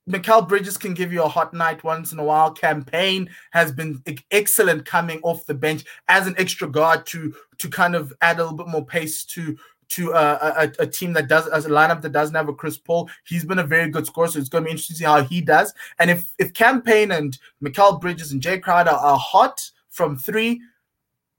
Mikal 0.10 0.48
Bridges 0.48 0.78
can 0.78 0.94
give 0.94 1.12
you 1.12 1.24
a 1.24 1.28
hot 1.28 1.54
night 1.54 1.84
once 1.84 2.14
in 2.14 2.20
a 2.20 2.24
while. 2.24 2.52
Cam 2.52 2.84
Payne 2.84 3.28
has 3.52 3.72
been 3.72 4.04
excellent 4.30 4.86
coming 4.86 5.20
off 5.24 5.46
the 5.46 5.54
bench 5.56 5.84
as 6.08 6.28
an 6.28 6.36
extra 6.38 6.68
guard 6.68 7.06
to 7.08 7.34
to 7.58 7.70
kind 7.70 7.96
of 7.96 8.14
add 8.22 8.38
a 8.38 8.44
little 8.44 8.58
bit 8.58 8.68
more 8.68 8.86
pace 8.86 9.26
to 9.26 9.58
to 9.90 10.14
uh, 10.14 10.54
a, 10.58 10.64
a, 10.64 10.84
a, 10.84 10.88
team 10.88 11.14
that 11.14 11.28
does 11.28 11.48
as 11.48 11.66
a 11.66 11.70
lineup 11.70 12.02
that 12.02 12.12
doesn't 12.12 12.36
have 12.36 12.50
a 12.50 12.54
Chris 12.54 12.78
Paul. 12.78 13.10
He's 13.26 13.46
been 13.46 13.60
a 13.60 13.64
very 13.64 13.90
good 13.90 14.06
scorer, 14.06 14.28
so 14.28 14.40
it's 14.40 14.50
going 14.50 14.64
to 14.64 14.66
be 14.66 14.72
interesting 14.72 14.96
to 14.96 15.00
see 15.00 15.06
how 15.06 15.24
he 15.24 15.42
does. 15.42 15.74
And 16.00 16.10
if 16.10 16.34
if 16.38 16.54
Cam 16.54 16.82
Payne 16.82 17.12
and 17.12 17.38
Mikal 17.64 18.00
Bridges 18.00 18.32
and 18.32 18.42
Jae 18.42 18.62
Crowder 18.62 18.92
are 18.92 19.18
hot 19.18 19.70
from 19.90 20.18
three, 20.18 20.62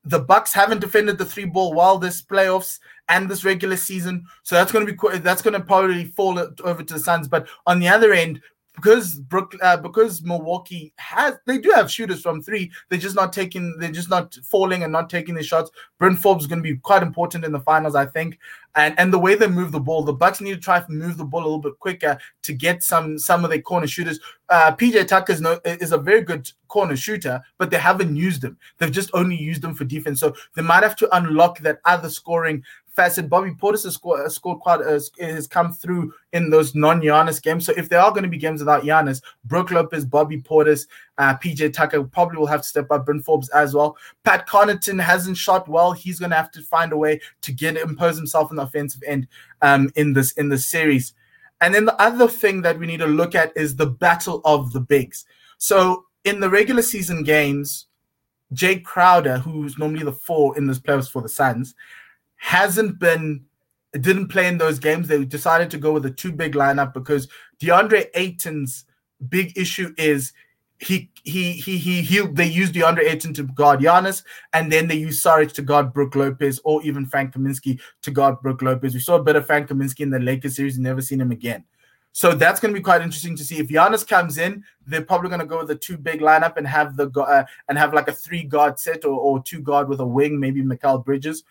the 0.04 0.20
Bucks 0.20 0.52
haven't 0.52 0.80
defended 0.80 1.18
the 1.18 1.24
three 1.24 1.44
ball 1.44 1.74
well 1.74 1.98
this 1.98 2.22
playoffs 2.22 2.78
and 3.08 3.28
this 3.28 3.44
regular 3.44 3.76
season, 3.76 4.24
so 4.42 4.54
that's 4.54 4.72
going 4.72 4.86
to 4.86 4.92
be 4.92 5.18
that's 5.18 5.42
going 5.42 5.54
to 5.54 5.60
probably 5.60 6.04
fall 6.04 6.38
over 6.64 6.82
to 6.82 6.94
the 6.94 7.00
Suns. 7.00 7.28
But 7.28 7.48
on 7.66 7.78
the 7.78 7.88
other 7.88 8.12
end, 8.12 8.40
because 8.76 9.14
Brook, 9.14 9.56
uh, 9.62 9.78
because 9.78 10.22
Milwaukee 10.22 10.92
has 10.98 11.34
they 11.46 11.58
do 11.58 11.72
have 11.74 11.90
shooters 11.90 12.20
from 12.20 12.42
three. 12.42 12.70
They're 12.88 12.98
just 12.98 13.16
not 13.16 13.32
taking. 13.32 13.76
They're 13.78 13.90
just 13.90 14.10
not 14.10 14.34
falling 14.44 14.84
and 14.84 14.92
not 14.92 15.10
taking 15.10 15.34
the 15.34 15.42
shots. 15.42 15.70
Bryn 15.98 16.16
Forbes 16.16 16.44
is 16.44 16.46
going 16.46 16.62
to 16.62 16.62
be 16.62 16.76
quite 16.76 17.02
important 17.02 17.44
in 17.44 17.52
the 17.52 17.60
finals, 17.60 17.94
I 17.94 18.06
think. 18.06 18.38
And 18.76 18.94
and 18.98 19.12
the 19.12 19.18
way 19.18 19.34
they 19.34 19.48
move 19.48 19.72
the 19.72 19.80
ball, 19.80 20.02
the 20.02 20.12
Bucks 20.12 20.40
need 20.40 20.52
to 20.52 20.60
try 20.60 20.78
to 20.78 20.92
move 20.92 21.16
the 21.16 21.24
ball 21.24 21.40
a 21.40 21.44
little 21.44 21.58
bit 21.58 21.78
quicker 21.80 22.18
to 22.42 22.52
get 22.52 22.82
some 22.82 23.18
some 23.18 23.44
of 23.44 23.50
their 23.50 23.62
corner 23.62 23.86
shooters. 23.86 24.20
Uh, 24.48 24.70
PJ 24.76 25.08
Tucker 25.08 25.32
is, 25.32 25.40
no, 25.40 25.58
is 25.64 25.92
a 25.92 25.98
very 25.98 26.20
good 26.20 26.48
corner 26.68 26.96
shooter, 26.96 27.40
but 27.58 27.70
they 27.70 27.78
haven't 27.78 28.14
used 28.14 28.44
him. 28.44 28.58
They've 28.78 28.92
just 28.92 29.10
only 29.14 29.36
used 29.36 29.64
him 29.64 29.74
for 29.74 29.84
defense. 29.84 30.20
So 30.20 30.34
they 30.54 30.62
might 30.62 30.82
have 30.82 30.96
to 30.96 31.16
unlock 31.16 31.58
that 31.60 31.80
other 31.84 32.10
scoring 32.10 32.62
facet. 32.96 33.28
Bobby 33.28 33.50
Portis 33.52 33.84
has 33.84 33.94
scored, 33.94 34.22
has 34.22 34.34
scored 34.34 34.60
quite 34.60 34.80
uh, 34.80 34.98
has 35.20 35.46
come 35.46 35.72
through 35.72 36.12
in 36.32 36.50
those 36.50 36.74
non-Giannis 36.74 37.40
games. 37.40 37.66
So 37.66 37.74
if 37.76 37.88
there 37.88 38.00
are 38.00 38.10
going 38.10 38.24
to 38.24 38.28
be 38.28 38.38
games 38.38 38.60
without 38.60 38.82
Giannis, 38.82 39.22
Brook 39.44 39.70
Lopez, 39.70 40.04
Bobby 40.04 40.40
Portis, 40.40 40.86
uh, 41.18 41.36
PJ 41.36 41.74
Tucker 41.74 42.02
probably 42.02 42.38
will 42.38 42.46
have 42.46 42.62
to 42.62 42.68
step 42.68 42.90
up. 42.90 43.06
Bryn 43.06 43.22
Forbes 43.22 43.50
as 43.50 43.74
well. 43.74 43.96
Pat 44.24 44.48
Connaughton 44.48 45.00
hasn't 45.00 45.36
shot 45.36 45.68
well. 45.68 45.92
He's 45.92 46.18
going 46.18 46.30
to 46.30 46.36
have 46.36 46.50
to 46.52 46.62
find 46.62 46.92
a 46.92 46.96
way 46.96 47.20
to 47.42 47.52
get 47.52 47.76
impose 47.76 48.16
himself 48.16 48.50
in 48.50 48.56
the 48.56 48.62
offensive 48.62 49.02
end 49.06 49.28
um, 49.62 49.90
in 49.94 50.14
this 50.14 50.32
in 50.32 50.48
this 50.48 50.66
series. 50.66 51.12
And 51.60 51.74
then 51.74 51.84
the 51.84 52.00
other 52.00 52.28
thing 52.28 52.62
that 52.62 52.78
we 52.78 52.86
need 52.86 53.00
to 53.00 53.06
look 53.06 53.34
at 53.34 53.52
is 53.56 53.76
the 53.76 53.86
battle 53.86 54.40
of 54.44 54.72
the 54.72 54.80
bigs. 54.80 55.24
So 55.58 56.04
in 56.24 56.40
the 56.40 56.50
regular 56.50 56.82
season 56.82 57.22
games, 57.22 57.86
Jake 58.52 58.84
Crowder, 58.84 59.38
who's 59.38 59.78
normally 59.78 60.04
the 60.04 60.12
four 60.12 60.56
in 60.56 60.66
this 60.66 60.78
playoffs 60.78 61.10
for 61.10 61.22
the 61.22 61.28
Suns, 61.28 61.74
hasn't 62.36 62.98
been 62.98 63.44
didn't 64.00 64.28
play 64.28 64.46
in 64.46 64.58
those 64.58 64.78
games. 64.78 65.08
They 65.08 65.24
decided 65.24 65.70
to 65.70 65.78
go 65.78 65.92
with 65.92 66.06
a 66.06 66.10
two 66.10 66.32
big 66.32 66.54
lineup 66.54 66.92
because 66.92 67.28
DeAndre 67.60 68.08
Ayton's 68.14 68.84
big 69.28 69.56
issue 69.56 69.94
is 69.96 70.32
he 70.78 71.10
he 71.22 71.52
he 71.52 71.78
he 71.78 72.02
he 72.02 72.20
they 72.26 72.46
used 72.46 72.74
DeAndre 72.74 73.10
Ayton 73.10 73.32
to 73.34 73.44
guard 73.44 73.80
Giannis, 73.80 74.22
and 74.52 74.70
then 74.70 74.88
they 74.88 74.96
used 74.96 75.24
Saric 75.24 75.52
to 75.52 75.62
guard 75.62 75.92
Brook 75.92 76.14
Lopez 76.14 76.60
or 76.64 76.82
even 76.82 77.06
Frank 77.06 77.34
Kaminsky 77.34 77.80
to 78.02 78.10
guard 78.10 78.40
Brook 78.42 78.60
Lopez. 78.60 78.92
We 78.92 79.00
saw 79.00 79.16
a 79.16 79.22
bit 79.22 79.36
of 79.36 79.46
Frank 79.46 79.68
Kaminsky 79.68 80.00
in 80.00 80.10
the 80.10 80.18
Lakers 80.18 80.56
series, 80.56 80.78
never 80.78 81.00
seen 81.00 81.20
him 81.20 81.30
again. 81.30 81.64
So 82.12 82.32
that's 82.32 82.60
going 82.60 82.72
to 82.72 82.80
be 82.80 82.84
quite 82.84 83.02
interesting 83.02 83.36
to 83.36 83.44
see. 83.44 83.58
If 83.58 83.68
Giannis 83.68 84.06
comes 84.06 84.38
in, 84.38 84.64
they're 84.86 85.02
probably 85.02 85.28
going 85.28 85.40
to 85.40 85.46
go 85.46 85.58
with 85.58 85.70
a 85.70 85.76
two 85.76 85.98
big 85.98 86.20
lineup 86.20 86.56
and 86.56 86.66
have 86.66 86.96
the 86.96 87.10
uh, 87.10 87.44
and 87.68 87.78
have 87.78 87.94
like 87.94 88.08
a 88.08 88.12
three 88.12 88.42
guard 88.42 88.78
set 88.78 89.04
or, 89.04 89.18
or 89.18 89.42
two 89.42 89.60
guard 89.60 89.88
with 89.88 90.00
a 90.00 90.06
wing, 90.06 90.38
maybe 90.38 90.62
Mikal 90.62 91.02
Bridges 91.04 91.42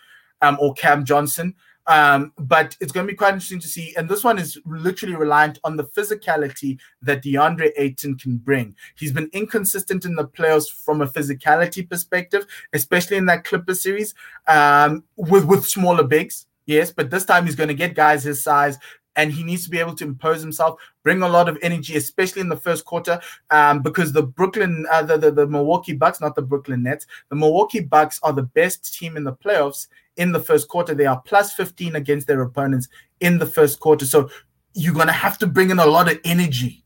um, 0.42 0.58
or 0.60 0.74
Cam 0.74 1.06
Johnson. 1.06 1.56
Um, 1.88 2.34
but 2.40 2.76
it's 2.82 2.92
going 2.92 3.06
to 3.06 3.14
be 3.14 3.18
quite 3.18 3.34
interesting 3.34 3.60
to 3.60 3.68
see. 3.68 3.94
And 3.96 4.10
this 4.10 4.24
one 4.24 4.40
is 4.40 4.58
literally 4.66 5.16
reliant 5.16 5.60
on 5.64 5.78
the 5.78 5.84
physicality 5.84 6.80
that 7.04 7.22
DeAndre 7.22 7.72
Ayton 7.78 8.18
can 8.18 8.38
bring. 8.38 8.76
He's 8.96 9.12
been 9.12 9.30
inconsistent 9.34 10.04
in 10.04 10.16
the 10.16 10.28
playoffs 10.28 10.72
from 10.72 11.02
a 11.02 11.08
physicality 11.08 11.88
perspective, 11.88 12.48
especially 12.74 13.18
in 13.18 13.28
that 13.28 13.44
Clipper 13.44 13.76
series 13.76 14.16
um, 14.48 15.04
with, 15.16 15.46
with 15.46 15.66
smaller 15.66 16.04
bigs. 16.04 16.48
Yes, 16.66 16.92
but 16.92 17.12
this 17.12 17.26
time 17.26 17.46
he's 17.46 17.56
going 17.56 17.68
to 17.68 17.76
get 17.76 17.94
guys 17.94 18.24
his 18.24 18.42
size, 18.42 18.80
and 19.16 19.32
he 19.32 19.44
needs 19.44 19.64
to 19.64 19.70
be 19.70 19.80
able 19.80 19.96
to 19.96 20.04
impose 20.04 20.42
himself, 20.42 20.82
bring 21.04 21.22
a 21.22 21.30
lot 21.30 21.48
of 21.48 21.58
energy, 21.62 21.96
especially 21.96 22.42
in 22.42 22.50
the 22.50 22.58
first 22.58 22.84
quarter, 22.84 23.20
um, 23.52 23.82
because 23.82 24.12
the 24.12 24.24
Brooklyn, 24.24 24.86
uh, 24.92 25.04
the, 25.04 25.18
the, 25.18 25.32
the 25.32 25.48
Milwaukee 25.48 25.94
Bucks, 25.94 26.20
not 26.20 26.36
the 26.36 26.42
Brooklyn 26.42 26.84
Nets, 26.84 27.06
the 27.30 27.36
Milwaukee 27.36 27.80
Bucks 27.80 28.20
are 28.24 28.34
the 28.34 28.44
best 28.44 28.98
team 28.98 29.16
in 29.16 29.24
the 29.24 29.34
playoffs 29.34 29.88
in 30.18 30.32
the 30.32 30.40
first 30.40 30.68
quarter. 30.68 30.94
They 30.94 31.06
are 31.06 31.22
plus 31.22 31.54
15 31.54 31.96
against 31.96 32.28
their 32.28 32.42
opponents 32.42 32.88
in 33.20 33.38
the 33.38 33.46
first 33.46 33.80
quarter. 33.80 34.06
So 34.06 34.30
you're 34.74 34.94
going 34.94 35.08
to 35.08 35.14
have 35.14 35.38
to 35.40 35.48
bring 35.48 35.70
in 35.70 35.80
a 35.80 35.86
lot 35.86 36.12
of 36.12 36.20
energy 36.24 36.86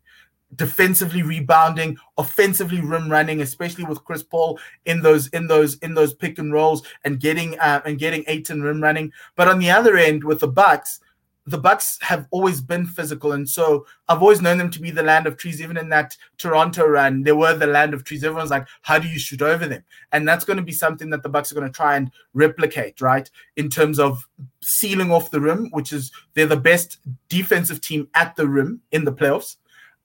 defensively 0.55 1.21
rebounding 1.21 1.95
offensively 2.17 2.81
rim 2.81 3.07
running 3.07 3.41
especially 3.41 3.83
with 3.83 4.03
chris 4.03 4.23
paul 4.23 4.59
in 4.85 4.99
those 4.99 5.27
in 5.27 5.45
those 5.45 5.75
in 5.75 5.93
those 5.93 6.11
pick 6.11 6.39
and 6.39 6.51
rolls 6.51 6.81
and 7.03 7.19
getting 7.19 7.57
uh, 7.59 7.79
and 7.85 7.99
getting 7.99 8.23
Ayton 8.25 8.57
and 8.57 8.63
rim 8.63 8.81
running 8.81 9.11
but 9.35 9.47
on 9.47 9.59
the 9.59 9.69
other 9.69 9.95
end 9.95 10.23
with 10.23 10.39
the 10.39 10.47
bucks 10.47 11.01
the 11.45 11.57
Bucks 11.57 11.97
have 12.01 12.27
always 12.31 12.61
been 12.61 12.85
physical, 12.85 13.31
and 13.31 13.47
so 13.49 13.85
I've 14.07 14.21
always 14.21 14.41
known 14.41 14.57
them 14.57 14.69
to 14.71 14.81
be 14.81 14.91
the 14.91 15.03
land 15.03 15.25
of 15.25 15.37
trees. 15.37 15.61
Even 15.61 15.77
in 15.77 15.89
that 15.89 16.15
Toronto 16.37 16.85
run, 16.85 17.23
they 17.23 17.31
were 17.31 17.55
the 17.55 17.67
land 17.67 17.93
of 17.93 18.03
trees. 18.03 18.23
Everyone's 18.23 18.51
like, 18.51 18.67
"How 18.81 18.99
do 18.99 19.07
you 19.07 19.17
shoot 19.17 19.41
over 19.41 19.65
them?" 19.65 19.83
And 20.11 20.27
that's 20.27 20.45
going 20.45 20.57
to 20.57 20.63
be 20.63 20.71
something 20.71 21.09
that 21.09 21.23
the 21.23 21.29
Bucks 21.29 21.51
are 21.51 21.55
going 21.55 21.67
to 21.67 21.75
try 21.75 21.95
and 21.95 22.11
replicate, 22.33 23.01
right? 23.01 23.29
In 23.55 23.69
terms 23.69 23.99
of 23.99 24.27
sealing 24.61 25.11
off 25.11 25.31
the 25.31 25.41
rim, 25.41 25.69
which 25.71 25.91
is 25.91 26.11
they're 26.33 26.45
the 26.45 26.57
best 26.57 26.99
defensive 27.29 27.81
team 27.81 28.07
at 28.13 28.35
the 28.35 28.47
rim 28.47 28.81
in 28.91 29.05
the 29.05 29.13
playoffs 29.13 29.57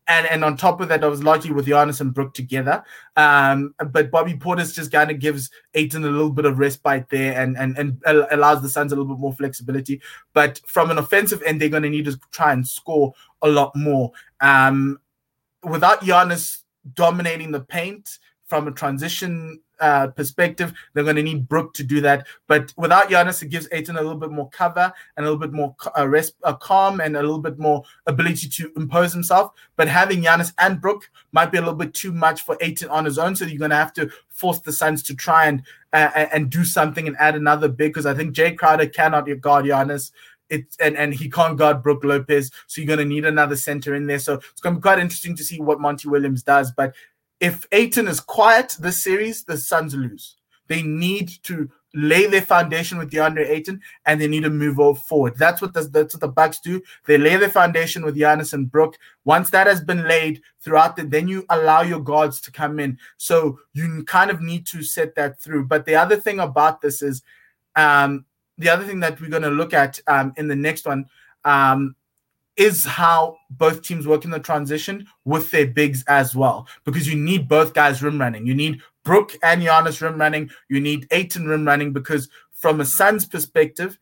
and 0.06 0.26
and 0.26 0.44
on 0.44 0.56
top 0.56 0.80
of 0.80 0.88
that, 0.88 1.02
I 1.02 1.08
was 1.08 1.22
largely 1.22 1.52
with 1.52 1.66
Giannis 1.66 2.00
and 2.00 2.12
Brook 2.12 2.34
together. 2.34 2.84
Um, 3.16 3.74
but 3.90 4.10
Bobby 4.10 4.34
Portis 4.34 4.74
just 4.74 4.92
kind 4.92 5.10
of 5.10 5.18
gives 5.18 5.50
Ayton 5.74 6.04
a 6.04 6.10
little 6.10 6.30
bit 6.30 6.44
of 6.44 6.58
respite 6.58 7.08
there, 7.08 7.40
and 7.40 7.56
and 7.56 7.78
and 7.78 8.02
allows 8.30 8.62
the 8.62 8.68
Suns 8.68 8.92
a 8.92 8.96
little 8.96 9.14
bit 9.14 9.20
more 9.20 9.32
flexibility. 9.32 10.00
But 10.34 10.60
from 10.66 10.90
an 10.90 10.98
offensive 10.98 11.42
end, 11.46 11.60
they're 11.60 11.68
going 11.68 11.82
to 11.84 11.90
need 11.90 12.04
to 12.04 12.18
try 12.32 12.52
and 12.52 12.66
score 12.66 13.14
a 13.42 13.48
lot 13.48 13.74
more. 13.74 14.12
Um, 14.40 15.00
without 15.62 16.02
Giannis 16.02 16.58
dominating 16.94 17.50
the 17.50 17.60
paint 17.60 18.18
from 18.46 18.68
a 18.68 18.72
transition 18.72 19.60
uh, 19.80 20.08
perspective. 20.08 20.72
They're 20.92 21.04
going 21.04 21.16
to 21.16 21.22
need 21.22 21.48
Brook 21.48 21.74
to 21.74 21.82
do 21.84 22.00
that. 22.02 22.26
But 22.46 22.72
without 22.76 23.08
Giannis, 23.08 23.42
it 23.42 23.48
gives 23.48 23.68
Ayton 23.72 23.96
a 23.96 24.02
little 24.02 24.18
bit 24.18 24.30
more 24.30 24.48
cover 24.50 24.92
and 25.16 25.26
a 25.26 25.28
little 25.30 25.40
bit 25.40 25.52
more 25.52 25.74
uh, 25.98 26.08
rest, 26.08 26.34
uh, 26.44 26.54
calm 26.54 27.00
and 27.00 27.16
a 27.16 27.20
little 27.20 27.38
bit 27.38 27.58
more 27.58 27.82
ability 28.06 28.48
to 28.48 28.72
impose 28.76 29.12
himself. 29.12 29.52
But 29.76 29.88
having 29.88 30.22
Giannis 30.22 30.52
and 30.58 30.80
Brook 30.80 31.10
might 31.32 31.52
be 31.52 31.58
a 31.58 31.60
little 31.60 31.74
bit 31.74 31.94
too 31.94 32.12
much 32.12 32.42
for 32.42 32.56
Ayton 32.60 32.88
on 32.88 33.04
his 33.04 33.18
own. 33.18 33.36
So 33.36 33.44
you're 33.44 33.58
going 33.58 33.70
to 33.70 33.76
have 33.76 33.92
to 33.94 34.10
force 34.28 34.60
the 34.60 34.72
Suns 34.72 35.02
to 35.04 35.14
try 35.14 35.46
and 35.46 35.62
uh, 35.92 36.26
and 36.32 36.50
do 36.50 36.64
something 36.64 37.06
and 37.06 37.16
add 37.18 37.36
another 37.36 37.68
big 37.68 37.92
because 37.92 38.06
I 38.06 38.14
think 38.14 38.34
Jae 38.34 38.58
Crowder 38.58 38.86
cannot 38.86 39.28
guard 39.40 39.64
Giannis. 39.64 40.10
It's, 40.50 40.76
and, 40.76 40.96
and 40.96 41.14
he 41.14 41.30
can't 41.30 41.56
guard 41.56 41.82
Brook 41.82 42.04
Lopez, 42.04 42.50
so 42.66 42.80
you're 42.80 42.86
going 42.86 42.98
to 42.98 43.04
need 43.04 43.24
another 43.24 43.56
center 43.56 43.94
in 43.94 44.06
there. 44.06 44.18
So 44.18 44.34
it's 44.34 44.60
going 44.60 44.74
to 44.74 44.78
be 44.78 44.82
quite 44.82 44.98
interesting 44.98 45.34
to 45.36 45.44
see 45.44 45.58
what 45.58 45.80
Monty 45.80 46.08
Williams 46.08 46.42
does. 46.42 46.70
But 46.70 46.94
if 47.44 47.66
Ayton 47.72 48.08
is 48.08 48.20
quiet 48.20 48.74
this 48.80 49.04
series, 49.04 49.44
the 49.44 49.58
Suns 49.58 49.94
lose. 49.94 50.36
They 50.66 50.80
need 50.80 51.28
to 51.42 51.68
lay 51.92 52.26
their 52.26 52.40
foundation 52.40 52.96
with 52.96 53.10
DeAndre 53.10 53.46
Ayton 53.50 53.82
and 54.06 54.18
they 54.18 54.26
need 54.26 54.44
to 54.44 54.50
move 54.50 54.98
forward. 55.00 55.34
That's 55.36 55.60
what 55.60 55.74
the, 55.74 55.82
that's 55.82 56.14
what 56.14 56.22
the 56.22 56.28
Bucks 56.28 56.58
do. 56.58 56.80
They 57.06 57.18
lay 57.18 57.36
their 57.36 57.50
foundation 57.50 58.02
with 58.02 58.16
Giannis 58.16 58.54
and 58.54 58.70
Brook. 58.70 58.96
Once 59.26 59.50
that 59.50 59.66
has 59.66 59.82
been 59.82 60.08
laid 60.08 60.40
throughout 60.62 60.96
the, 60.96 61.04
then 61.04 61.28
you 61.28 61.44
allow 61.50 61.82
your 61.82 62.00
guards 62.00 62.40
to 62.40 62.50
come 62.50 62.80
in. 62.80 62.98
So 63.18 63.58
you 63.74 64.04
kind 64.04 64.30
of 64.30 64.40
need 64.40 64.66
to 64.68 64.82
set 64.82 65.14
that 65.16 65.38
through. 65.38 65.66
But 65.66 65.84
the 65.84 65.96
other 65.96 66.16
thing 66.16 66.40
about 66.40 66.80
this 66.80 67.02
is 67.02 67.22
um, 67.76 68.24
the 68.56 68.70
other 68.70 68.86
thing 68.86 69.00
that 69.00 69.20
we're 69.20 69.28
going 69.28 69.42
to 69.42 69.50
look 69.50 69.74
at 69.74 70.00
um, 70.06 70.32
in 70.38 70.48
the 70.48 70.56
next 70.56 70.86
one 70.86 71.04
um, 71.44 71.94
is 72.56 72.84
how 72.84 73.36
both 73.50 73.82
teams 73.82 74.06
work 74.06 74.24
in 74.24 74.30
the 74.30 74.38
transition 74.38 75.06
with 75.24 75.50
their 75.50 75.66
bigs 75.66 76.04
as 76.06 76.36
well. 76.36 76.68
Because 76.84 77.08
you 77.08 77.16
need 77.16 77.48
both 77.48 77.74
guys 77.74 78.02
rim 78.02 78.20
running. 78.20 78.46
You 78.46 78.54
need 78.54 78.80
Brook 79.04 79.36
and 79.42 79.62
Giannis 79.62 80.00
rim 80.00 80.18
running. 80.18 80.50
You 80.68 80.80
need 80.80 81.06
Ayton 81.10 81.46
rim 81.46 81.66
running 81.66 81.92
because 81.92 82.28
from 82.52 82.80
a 82.80 82.84
Suns 82.84 83.26
perspective, 83.26 83.98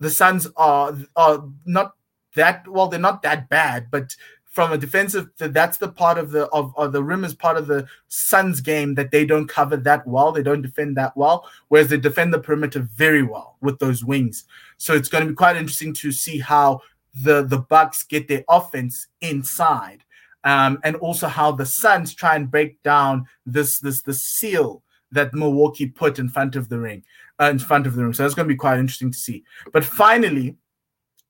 the 0.00 0.10
Suns 0.10 0.46
are 0.56 0.96
are 1.16 1.44
not 1.64 1.94
that 2.34 2.66
well. 2.68 2.88
They're 2.88 3.00
not 3.00 3.22
that 3.22 3.48
bad, 3.48 3.90
but 3.90 4.14
from 4.56 4.72
a 4.72 4.78
defensive, 4.78 5.28
that's 5.36 5.76
the 5.76 5.88
part 5.88 6.16
of 6.16 6.30
the 6.30 6.46
of, 6.46 6.72
of 6.78 6.92
the 6.92 7.04
rim 7.04 7.24
is 7.24 7.34
part 7.34 7.58
of 7.58 7.66
the 7.66 7.86
Suns 8.08 8.62
game 8.62 8.94
that 8.94 9.10
they 9.10 9.26
don't 9.26 9.46
cover 9.48 9.76
that 9.76 10.06
well. 10.06 10.32
They 10.32 10.42
don't 10.42 10.62
defend 10.62 10.96
that 10.96 11.14
well, 11.14 11.46
whereas 11.68 11.88
they 11.88 11.98
defend 11.98 12.32
the 12.32 12.38
perimeter 12.38 12.80
very 12.80 13.22
well 13.22 13.58
with 13.60 13.78
those 13.80 14.02
wings. 14.02 14.44
So 14.78 14.94
it's 14.94 15.10
going 15.10 15.24
to 15.24 15.30
be 15.30 15.36
quite 15.36 15.56
interesting 15.56 15.92
to 15.94 16.10
see 16.10 16.38
how 16.38 16.80
the 17.22 17.42
the 17.42 17.58
Bucks 17.58 18.02
get 18.02 18.28
their 18.28 18.44
offense 18.48 19.08
inside, 19.20 20.04
um, 20.44 20.78
and 20.84 20.96
also 20.96 21.28
how 21.28 21.52
the 21.52 21.66
Suns 21.66 22.14
try 22.14 22.36
and 22.36 22.50
break 22.50 22.82
down 22.82 23.26
this 23.44 23.80
this 23.80 24.02
the 24.02 24.14
seal 24.14 24.82
that 25.12 25.34
Milwaukee 25.34 25.86
put 25.86 26.18
in 26.18 26.28
front 26.28 26.56
of 26.56 26.68
the 26.68 26.78
ring, 26.78 27.02
uh, 27.40 27.50
in 27.50 27.58
front 27.58 27.86
of 27.86 27.94
the 27.94 28.02
ring. 28.02 28.12
So 28.12 28.22
that's 28.22 28.34
going 28.34 28.48
to 28.48 28.54
be 28.54 28.58
quite 28.58 28.78
interesting 28.78 29.12
to 29.12 29.18
see. 29.18 29.44
But 29.72 29.84
finally, 29.84 30.56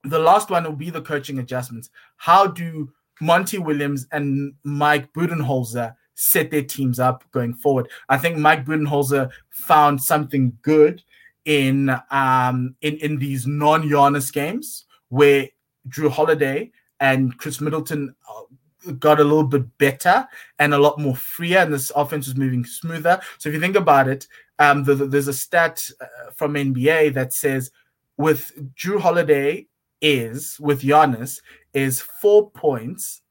the 0.02 0.18
last 0.18 0.50
one 0.50 0.64
will 0.64 0.72
be 0.72 0.90
the 0.90 1.02
coaching 1.02 1.38
adjustments. 1.38 1.90
How 2.16 2.46
do 2.46 2.92
Monty 3.20 3.58
Williams 3.58 4.06
and 4.12 4.54
Mike 4.64 5.12
Budenholzer 5.12 5.94
set 6.14 6.50
their 6.50 6.62
teams 6.62 6.98
up 6.98 7.24
going 7.32 7.54
forward? 7.54 7.88
I 8.08 8.16
think 8.16 8.38
Mike 8.38 8.64
Budenholzer 8.64 9.30
found 9.50 10.02
something 10.02 10.56
good 10.62 11.02
in 11.44 11.94
um 12.10 12.74
in 12.80 12.96
in 12.96 13.18
these 13.18 13.46
non-Giannis 13.46 14.32
games 14.32 14.84
where 15.10 15.48
Jrue 15.88 16.10
Holiday 16.10 16.70
and 17.00 17.36
Khris 17.38 17.60
Middleton 17.60 18.14
uh, 18.28 18.92
got 18.92 19.20
a 19.20 19.24
little 19.24 19.44
bit 19.44 19.78
better 19.78 20.26
and 20.58 20.74
a 20.74 20.78
lot 20.78 20.98
more 20.98 21.16
freer, 21.16 21.58
and 21.58 21.72
this 21.72 21.92
offense 21.94 22.26
was 22.26 22.36
moving 22.36 22.64
smoother. 22.64 23.20
So 23.38 23.48
if 23.48 23.54
you 23.54 23.60
think 23.60 23.76
about 23.76 24.08
it, 24.08 24.26
um, 24.58 24.84
the, 24.84 24.94
the, 24.94 25.06
there's 25.06 25.28
a 25.28 25.34
stat 25.34 25.88
uh, 26.00 26.30
from 26.34 26.54
NBA 26.54 27.14
that 27.14 27.32
says 27.32 27.70
with 28.16 28.52
Jrue 28.74 29.00
Holiday 29.00 29.66
is 30.00 30.58
with 30.60 30.82
Giannis 30.82 31.40
is 31.72 32.00
four 32.00 32.50
points 32.50 33.22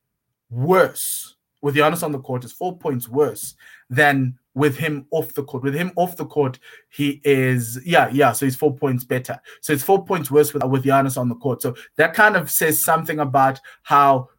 worse 0.50 1.36
with 1.66 1.76
Giannis 1.76 2.04
on 2.04 2.12
the 2.12 2.20
court 2.20 2.44
is 2.44 2.52
four 2.52 2.78
points 2.78 3.10
worse 3.10 3.56
than 3.90 4.38
with 4.56 4.78
him 4.78 5.06
off 5.12 5.34
the 5.34 5.44
court. 5.44 5.64
With 5.64 5.76
him 5.76 5.92
off 5.96 6.16
the 6.16 6.26
court, 6.26 6.58
he 6.90 7.22
is 7.24 7.80
yeah 7.86 8.10
yeah. 8.12 8.32
So 8.32 8.46
he's 8.46 8.56
four 8.56 8.76
points 8.76 9.04
better. 9.04 9.40
So 9.62 9.74
it's 9.74 9.84
four 9.84 10.04
points 10.04 10.32
worse 10.32 10.54
with 10.54 10.64
with 10.64 10.84
Giannis 10.84 11.18
on 11.18 11.30
the 11.30 11.36
court. 11.36 11.62
So 11.62 11.76
that 11.98 12.14
kind 12.14 12.36
of 12.36 12.50
says 12.50 12.84
something 12.84 13.20
about 13.20 13.60
how. 13.84 14.30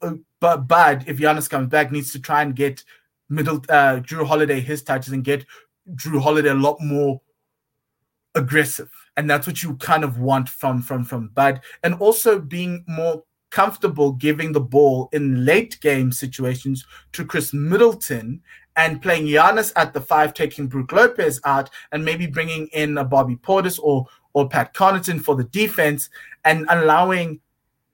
Uh, 0.00 0.14
but 0.40 0.68
Bud, 0.68 1.04
if 1.06 1.18
Giannis 1.18 1.50
comes 1.50 1.68
back, 1.68 1.92
needs 1.92 2.12
to 2.12 2.20
try 2.20 2.40
and 2.40 2.56
get 2.56 2.82
middle 3.28 3.56
uh, 3.68 4.00
Jrue 4.00 4.26
Holiday 4.26 4.60
his 4.60 4.82
touches 4.82 5.12
and 5.12 5.22
get 5.22 5.44
Jrue 5.94 6.22
Holiday 6.22 6.48
a 6.48 6.54
lot 6.54 6.78
more 6.80 7.20
aggressive, 8.34 8.90
and 9.16 9.28
that's 9.28 9.46
what 9.46 9.62
you 9.62 9.76
kind 9.76 10.04
of 10.04 10.18
want 10.18 10.48
from 10.48 10.80
from 10.80 11.04
from 11.04 11.28
Bud, 11.34 11.60
and 11.82 11.94
also 11.94 12.38
being 12.38 12.84
more 12.88 13.22
comfortable 13.50 14.12
giving 14.12 14.52
the 14.52 14.60
ball 14.60 15.08
in 15.12 15.44
late 15.44 15.78
game 15.80 16.12
situations 16.12 16.86
to 17.12 17.24
Khris 17.24 17.54
Middleton 17.54 18.42
and 18.78 19.02
playing 19.02 19.26
Giannis 19.26 19.72
at 19.76 19.92
the 19.92 20.00
five, 20.00 20.32
taking 20.32 20.68
Brook 20.68 20.92
Lopez 20.92 21.40
out, 21.44 21.68
and 21.92 22.04
maybe 22.04 22.26
bringing 22.26 22.68
in 22.68 22.96
a 22.96 23.04
Bobby 23.04 23.36
Portis 23.36 23.78
or 23.82 24.06
or 24.32 24.48
Pat 24.48 24.72
Connaughton 24.72 25.20
for 25.20 25.34
the 25.34 25.44
defense, 25.44 26.08
and 26.44 26.64
allowing 26.70 27.40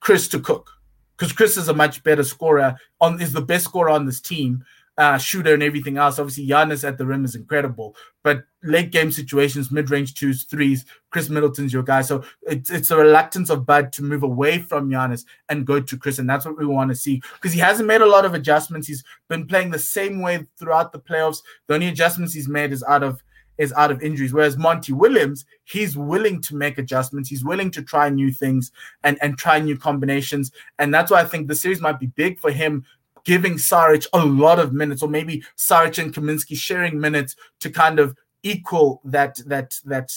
Khris 0.00 0.29
to 0.29 0.38
cook. 0.38 0.71
Because 1.17 1.33
Khris 1.33 1.57
is 1.57 1.69
a 1.69 1.75
much 1.75 2.05
better 2.05 2.23
scorer 2.23 2.76
on 3.00 3.21
is 3.21 3.33
the 3.33 3.41
best 3.41 3.64
scorer 3.64 3.91
on 3.91 4.05
this 4.05 4.21
team 4.21 4.64
uh, 4.97 5.19
shooter 5.19 5.55
and 5.55 5.63
everything 5.63 5.97
else. 5.97 6.19
Obviously, 6.19 6.47
Giannis 6.47 6.87
at 6.87 6.99
the 6.99 7.07
rim 7.07 7.25
is 7.25 7.35
incredible, 7.35 7.97
but 8.23 8.45
late 8.63 8.93
game 8.93 9.11
situations, 9.11 9.71
mid 9.71 9.91
range 9.91 10.15
twos, 10.15 10.45
threes, 10.45 10.85
Khris 11.11 11.29
Middleton's 11.29 11.73
your 11.73 11.83
guy. 11.83 12.03
So 12.03 12.25
it's 12.43 12.71
it's 12.71 12.91
a 12.91 12.97
reluctance 12.97 13.51
of 13.51 13.67
Bud 13.67 13.93
to 13.95 14.03
move 14.03 14.23
away 14.23 14.59
from 14.59 14.91
Giannis 14.91 15.25
and 15.49 15.67
go 15.67 15.81
to 15.81 15.97
Khris, 15.99 16.19
and 16.19 16.29
that's 16.29 16.45
what 16.45 16.59
we 16.59 16.67
want 16.67 16.91
to 16.91 16.97
see 16.97 17.21
because 17.35 17.53
he 17.53 17.61
hasn't 17.61 17.89
made 17.89 18.03
a 18.03 18.07
lot 18.07 18.25
of 18.25 18.35
adjustments. 18.35 18.87
He's 18.87 19.05
been 19.29 19.47
playing 19.47 19.71
the 19.71 19.79
same 19.79 20.21
way 20.21 20.47
throughout 20.59 20.92
the 20.92 21.01
playoffs. 21.01 21.42
The 21.66 21.75
only 21.75 21.88
adjustments 21.88 22.33
he's 22.33 22.49
made 22.49 22.73
is 22.73 22.85
out 22.85 23.03
of 23.03 23.23
is 23.59 23.73
out 23.75 23.90
of 23.90 24.03
injuries. 24.03 24.33
Whereas 24.33 24.57
Monty 24.57 24.92
Williams, 24.92 25.45
he's 25.64 25.97
willing 25.97 26.40
to 26.42 26.57
make 26.57 26.79
adjustments. 26.79 27.29
He's 27.29 27.45
willing 27.45 27.71
to 27.73 27.83
try 27.83 28.09
new 28.09 28.33
things 28.33 28.73
and, 29.03 29.18
and 29.23 29.38
try 29.38 29.61
new 29.61 29.77
combinations. 29.77 30.51
And 30.79 30.92
that's 30.92 31.11
why 31.11 31.21
I 31.21 31.25
think 31.25 31.49
the 31.49 31.55
series 31.55 31.81
might 31.81 32.01
be 32.01 32.07
big 32.07 32.40
for 32.40 32.51
him 32.51 32.85
giving 33.25 33.55
Saric 33.55 34.07
a 34.13 34.25
lot 34.25 34.59
of 34.59 34.73
minutes, 34.73 35.03
or 35.03 35.09
maybe 35.09 35.43
Saric 35.57 36.03
and 36.03 36.13
Kaminsky 36.13 36.57
sharing 36.57 37.01
minutes 37.01 37.37
to 37.61 37.71
kind 37.71 37.99
of 37.99 38.17
equal 38.43 39.01
that 39.05 39.41
that 39.47 39.79
that 39.85 40.13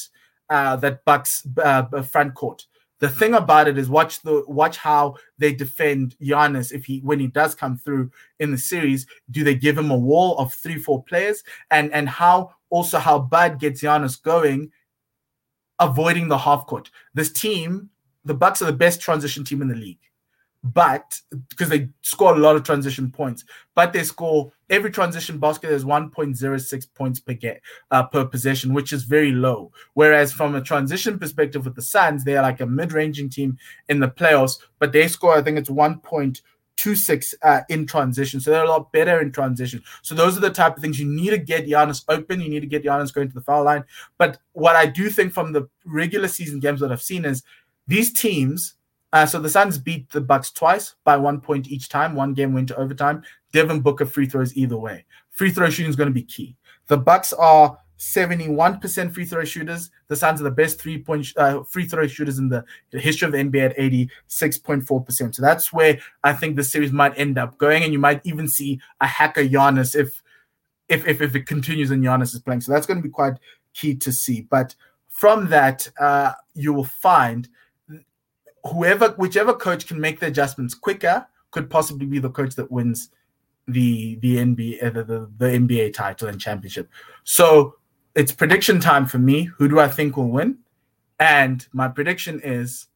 uh, 0.50 0.76
that 0.78 1.04
Bucks 1.06 1.48
uh, 1.62 2.02
front 2.04 2.36
court. 2.36 2.66
The 3.00 3.10
thing 3.10 3.36
about 3.36 3.68
it 3.68 3.78
is 3.78 3.90
watch 3.90 4.22
the 4.22 4.44
watch 4.48 4.78
how 4.78 5.16
they 5.38 5.54
defend 5.54 6.16
Giannis 6.22 6.72
if 6.72 6.86
he 6.86 7.00
when 7.00 7.20
he 7.20 7.28
does 7.28 7.54
come 7.54 7.78
through 7.78 8.12
in 8.40 8.52
the 8.52 8.58
series. 8.58 9.06
Do 9.30 9.44
they 9.44 9.56
give 9.56 9.78
him 9.78 9.92
a 9.92 9.98
wall 9.98 10.38
of 10.38 10.54
three 10.54 10.80
four 10.80 11.04
players 11.04 11.44
and 11.70 11.92
and 11.94 12.10
how 12.10 12.56
also 12.70 12.98
how 12.98 13.20
Bud 13.20 13.60
gets 13.60 13.82
Giannis 13.82 14.22
going, 14.22 14.72
avoiding 15.80 16.28
the 16.28 16.38
half 16.38 16.66
court. 16.66 16.90
This 17.14 17.32
team, 17.32 17.90
the 18.26 18.34
Bucks 18.34 18.62
are 18.62 18.66
the 18.66 18.74
best 18.74 19.00
transition 19.00 19.44
team 19.44 19.62
in 19.62 19.68
the 19.68 19.76
league 19.76 20.00
but 20.74 21.20
because 21.50 21.70
they 21.70 21.90
score 22.02 22.36
a 22.36 22.40
lot 22.40 22.56
of 22.56 22.64
transition 22.64 23.12
points, 23.12 23.46
but 23.76 23.94
they 23.94 24.04
score 24.04 24.52
every 24.70 24.92
transition 24.92 25.38
basket 25.38 25.72
is 25.72 25.86
1.06 25.86 26.94
points 26.96 27.20
per 27.20 27.34
get 27.34 27.62
uh, 27.92 28.04
per 28.04 28.26
possession, 28.26 28.74
which 28.74 28.92
is 28.92 29.04
very 29.04 29.32
low. 29.32 29.72
Whereas 29.94 30.34
from 30.34 30.56
a 30.56 30.62
transition 30.62 31.20
perspective 31.20 31.66
with 31.66 31.76
the 31.76 31.82
Suns, 31.82 32.24
they 32.24 32.36
are 32.36 32.42
like 32.42 32.62
a 32.62 32.66
mid-ranging 32.66 33.30
team 33.30 33.58
in 33.90 34.00
the 34.00 34.08
playoffs, 34.08 34.58
but 34.80 34.92
they 34.92 35.08
score 35.08 35.36
I 35.36 35.42
think 35.42 35.58
it's 35.58 35.70
1.26 35.70 37.34
uh, 37.44 37.62
in 37.70 37.86
transition, 37.86 38.40
so 38.40 38.52
they're 38.52 38.66
a 38.66 38.70
lot 38.70 38.92
better 38.92 39.22
in 39.22 39.32
transition. 39.32 39.84
So 40.02 40.16
those 40.16 40.38
are 40.38 40.42
the 40.42 40.50
type 40.50 40.76
of 40.76 40.82
things 40.82 41.00
you 41.00 41.08
need 41.08 41.30
to 41.30 41.38
get 41.38 41.68
Giannis 41.68 42.04
open. 42.10 42.42
You 42.42 42.50
need 42.50 42.62
to 42.62 42.68
get 42.68 42.84
Giannis 42.84 43.14
going 43.14 43.28
to 43.28 43.36
the 43.36 43.42
foul 43.42 43.64
line. 43.64 43.84
But 44.18 44.40
what 44.54 44.76
I 44.76 44.88
do 44.88 45.10
think 45.10 45.34
from 45.34 45.54
the 45.54 45.70
regular 45.86 46.28
season 46.28 46.60
games 46.60 46.80
that 46.80 46.92
I've 46.92 47.02
seen 47.02 47.26
is 47.26 47.44
these 47.88 48.12
teams 48.12 48.74
uh, 49.14 49.26
so 49.26 49.40
the 49.40 49.50
Suns 49.50 49.78
beat 49.78 50.10
the 50.10 50.22
Bucks 50.22 50.52
twice 50.52 50.96
by 51.04 51.16
one 51.18 51.40
point 51.40 51.70
each 51.70 51.90
time. 51.90 52.16
One 52.16 52.34
game 52.34 52.54
went 52.54 52.68
to 52.70 52.78
overtime. 52.78 53.24
Devin 53.54 53.82
Booker 53.82 54.06
free 54.06 54.28
throws 54.28 54.56
either 54.58 54.78
way. 54.78 55.06
Free 55.30 55.52
throw 55.52 55.70
shooting 55.70 55.90
is 55.90 55.96
going 55.96 56.10
to 56.10 56.14
be 56.14 56.24
key. 56.24 56.56
The 56.88 56.98
Bucks 56.98 57.32
are 57.34 57.78
71% 57.98 59.14
free 59.14 59.26
throw 59.26 59.44
shooters. 59.44 59.90
The 60.08 60.16
Suns 60.16 60.42
are 60.42 60.44
the 60.44 60.52
best 60.52 60.80
three 60.80 61.02
point 61.02 61.28
uh, 61.38 61.64
free 61.64 61.86
throw 61.86 62.06
shooters 62.06 62.38
in 62.38 62.50
the, 62.50 62.64
the 62.92 63.00
history 63.00 63.26
of 63.26 63.32
the 63.32 63.40
NBA 63.40 63.72
at 63.72 63.78
86.4%. 63.78 65.36
So 65.36 65.42
that's 65.42 65.72
where 65.74 66.00
I 66.24 66.34
think 66.34 66.56
the 66.56 66.64
series 66.64 66.92
might 66.92 67.18
end 67.18 67.38
up 67.38 67.58
going, 67.58 67.84
and 67.84 67.94
you 67.94 68.00
might 68.00 68.22
even 68.24 68.48
see 68.48 68.80
a 69.02 69.08
hacker 69.08 69.44
Giannis 69.44 69.96
if 69.96 70.22
if 70.90 71.08
if, 71.08 71.22
if 71.22 71.36
it 71.36 71.48
continues 71.48 71.92
and 71.92 72.04
Giannis 72.04 72.34
is 72.34 72.42
playing. 72.42 72.62
So 72.62 72.72
that's 72.72 72.86
going 72.86 72.98
to 72.98 73.08
be 73.08 73.10
quite 73.10 73.36
key 73.74 73.96
to 73.96 74.12
see. 74.12 74.42
But 74.42 74.76
from 75.08 75.50
that, 75.50 75.90
uh, 76.00 76.34
you 76.54 76.74
will 76.74 76.84
find 76.84 77.50
whoever, 78.68 79.10
whichever 79.18 79.54
coach 79.54 79.88
can 79.88 80.00
make 80.00 80.20
the 80.20 80.28
adjustments 80.28 80.74
quicker, 80.74 81.28
could 81.52 81.70
possibly 81.70 82.06
be 82.06 82.20
the 82.20 82.30
coach 82.30 82.56
that 82.56 82.72
wins 82.72 83.10
the 83.68 84.16
the 84.22 84.38
NBA 84.38 84.84
uh, 84.84 84.90
the, 84.90 85.04
the, 85.04 85.32
the 85.38 85.46
NBA 85.46 85.94
title 85.94 86.28
and 86.28 86.40
championship. 86.40 86.90
So 87.24 87.76
it's 88.16 88.32
prediction 88.32 88.80
time 88.80 89.06
for 89.06 89.20
me. 89.20 89.44
Who 89.58 89.68
do 89.68 89.80
I 89.80 89.88
think 89.88 90.18
will 90.18 90.30
win? 90.30 90.60
And 91.20 91.66
my 91.74 91.88
prediction 91.88 92.40
is 92.44 92.88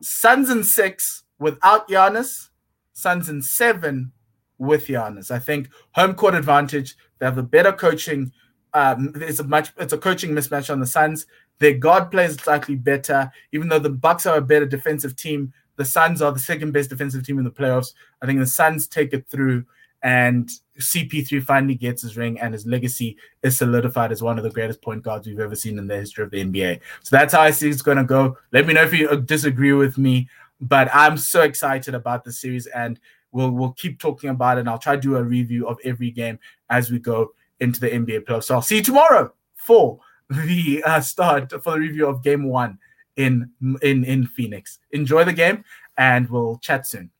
Suns 0.00 0.50
in 0.50 0.64
six 0.64 1.24
without 1.38 1.88
Giannis, 1.88 2.48
Suns 2.92 3.28
in 3.28 3.42
seven 3.42 4.12
with 4.58 4.86
Giannis. 4.86 5.30
I 5.30 5.38
think 5.38 5.68
home 5.92 6.14
court 6.14 6.34
advantage. 6.34 6.96
They 7.18 7.26
have 7.26 7.36
the 7.36 7.42
better 7.42 7.72
coaching. 7.72 8.32
Um, 8.76 9.12
it's 9.14 9.40
a 9.40 9.44
much 9.44 9.72
it's 9.78 9.94
a 9.94 9.98
coaching 9.98 10.32
mismatch 10.32 10.70
on 10.70 10.80
the 10.80 10.86
Suns. 10.86 11.26
Their 11.60 11.72
guard 11.72 12.10
plays 12.10 12.34
slightly 12.34 12.74
better, 12.74 13.32
even 13.50 13.70
though 13.70 13.78
the 13.78 13.88
Bucks 13.88 14.26
are 14.26 14.36
a 14.36 14.42
better 14.42 14.66
defensive 14.66 15.16
team. 15.16 15.54
The 15.76 15.84
Suns 15.86 16.20
are 16.20 16.30
the 16.30 16.38
second 16.38 16.72
best 16.72 16.90
defensive 16.90 17.24
team 17.24 17.38
in 17.38 17.44
the 17.44 17.50
playoffs. 17.50 17.94
I 18.20 18.26
think 18.26 18.38
the 18.38 18.46
Suns 18.46 18.86
take 18.86 19.14
it 19.14 19.26
through, 19.28 19.64
and 20.02 20.50
CP3 20.78 21.42
finally 21.42 21.74
gets 21.74 22.02
his 22.02 22.18
ring, 22.18 22.38
and 22.38 22.52
his 22.52 22.66
legacy 22.66 23.16
is 23.42 23.56
solidified 23.56 24.12
as 24.12 24.22
one 24.22 24.36
of 24.36 24.44
the 24.44 24.50
greatest 24.50 24.82
point 24.82 25.02
guards 25.02 25.26
we've 25.26 25.40
ever 25.40 25.56
seen 25.56 25.78
in 25.78 25.86
the 25.86 25.96
history 25.96 26.24
of 26.24 26.30
the 26.30 26.44
NBA. 26.44 26.80
So 27.02 27.16
that's 27.16 27.32
how 27.32 27.40
I 27.40 27.52
see 27.52 27.70
it's 27.70 27.80
going 27.80 27.96
to 27.96 28.04
go. 28.04 28.36
Let 28.52 28.66
me 28.66 28.74
know 28.74 28.82
if 28.82 28.92
you 28.92 29.22
disagree 29.22 29.72
with 29.72 29.96
me, 29.96 30.28
but 30.60 30.90
I'm 30.92 31.16
so 31.16 31.40
excited 31.40 31.94
about 31.94 32.24
the 32.24 32.32
series, 32.32 32.66
and 32.66 33.00
we'll 33.32 33.52
we'll 33.52 33.72
keep 33.72 33.98
talking 33.98 34.28
about 34.28 34.58
it. 34.58 34.60
And 34.60 34.68
I'll 34.68 34.78
try 34.78 34.96
to 34.96 35.00
do 35.00 35.16
a 35.16 35.22
review 35.22 35.66
of 35.66 35.78
every 35.82 36.10
game 36.10 36.38
as 36.68 36.90
we 36.90 36.98
go 36.98 37.32
into 37.60 37.80
the 37.80 37.88
NBA 37.88 38.24
playoffs. 38.24 38.44
So 38.44 38.54
I'll 38.54 38.62
see 38.62 38.76
you 38.76 38.82
tomorrow 38.82 39.32
for 39.54 40.00
the 40.28 40.82
uh, 40.84 41.00
start 41.00 41.50
for 41.62 41.72
the 41.72 41.80
review 41.80 42.06
of 42.06 42.22
game 42.22 42.44
one 42.44 42.78
in 43.16 43.50
in 43.82 44.04
in 44.04 44.26
Phoenix. 44.26 44.78
Enjoy 44.90 45.24
the 45.24 45.32
game, 45.32 45.64
and 45.96 46.28
we'll 46.28 46.58
chat 46.58 46.86
soon. 46.86 47.10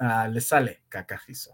Uh, 0.00 0.28
le 0.32 0.40
sale, 0.40 0.76
cacajizo. 0.90 1.48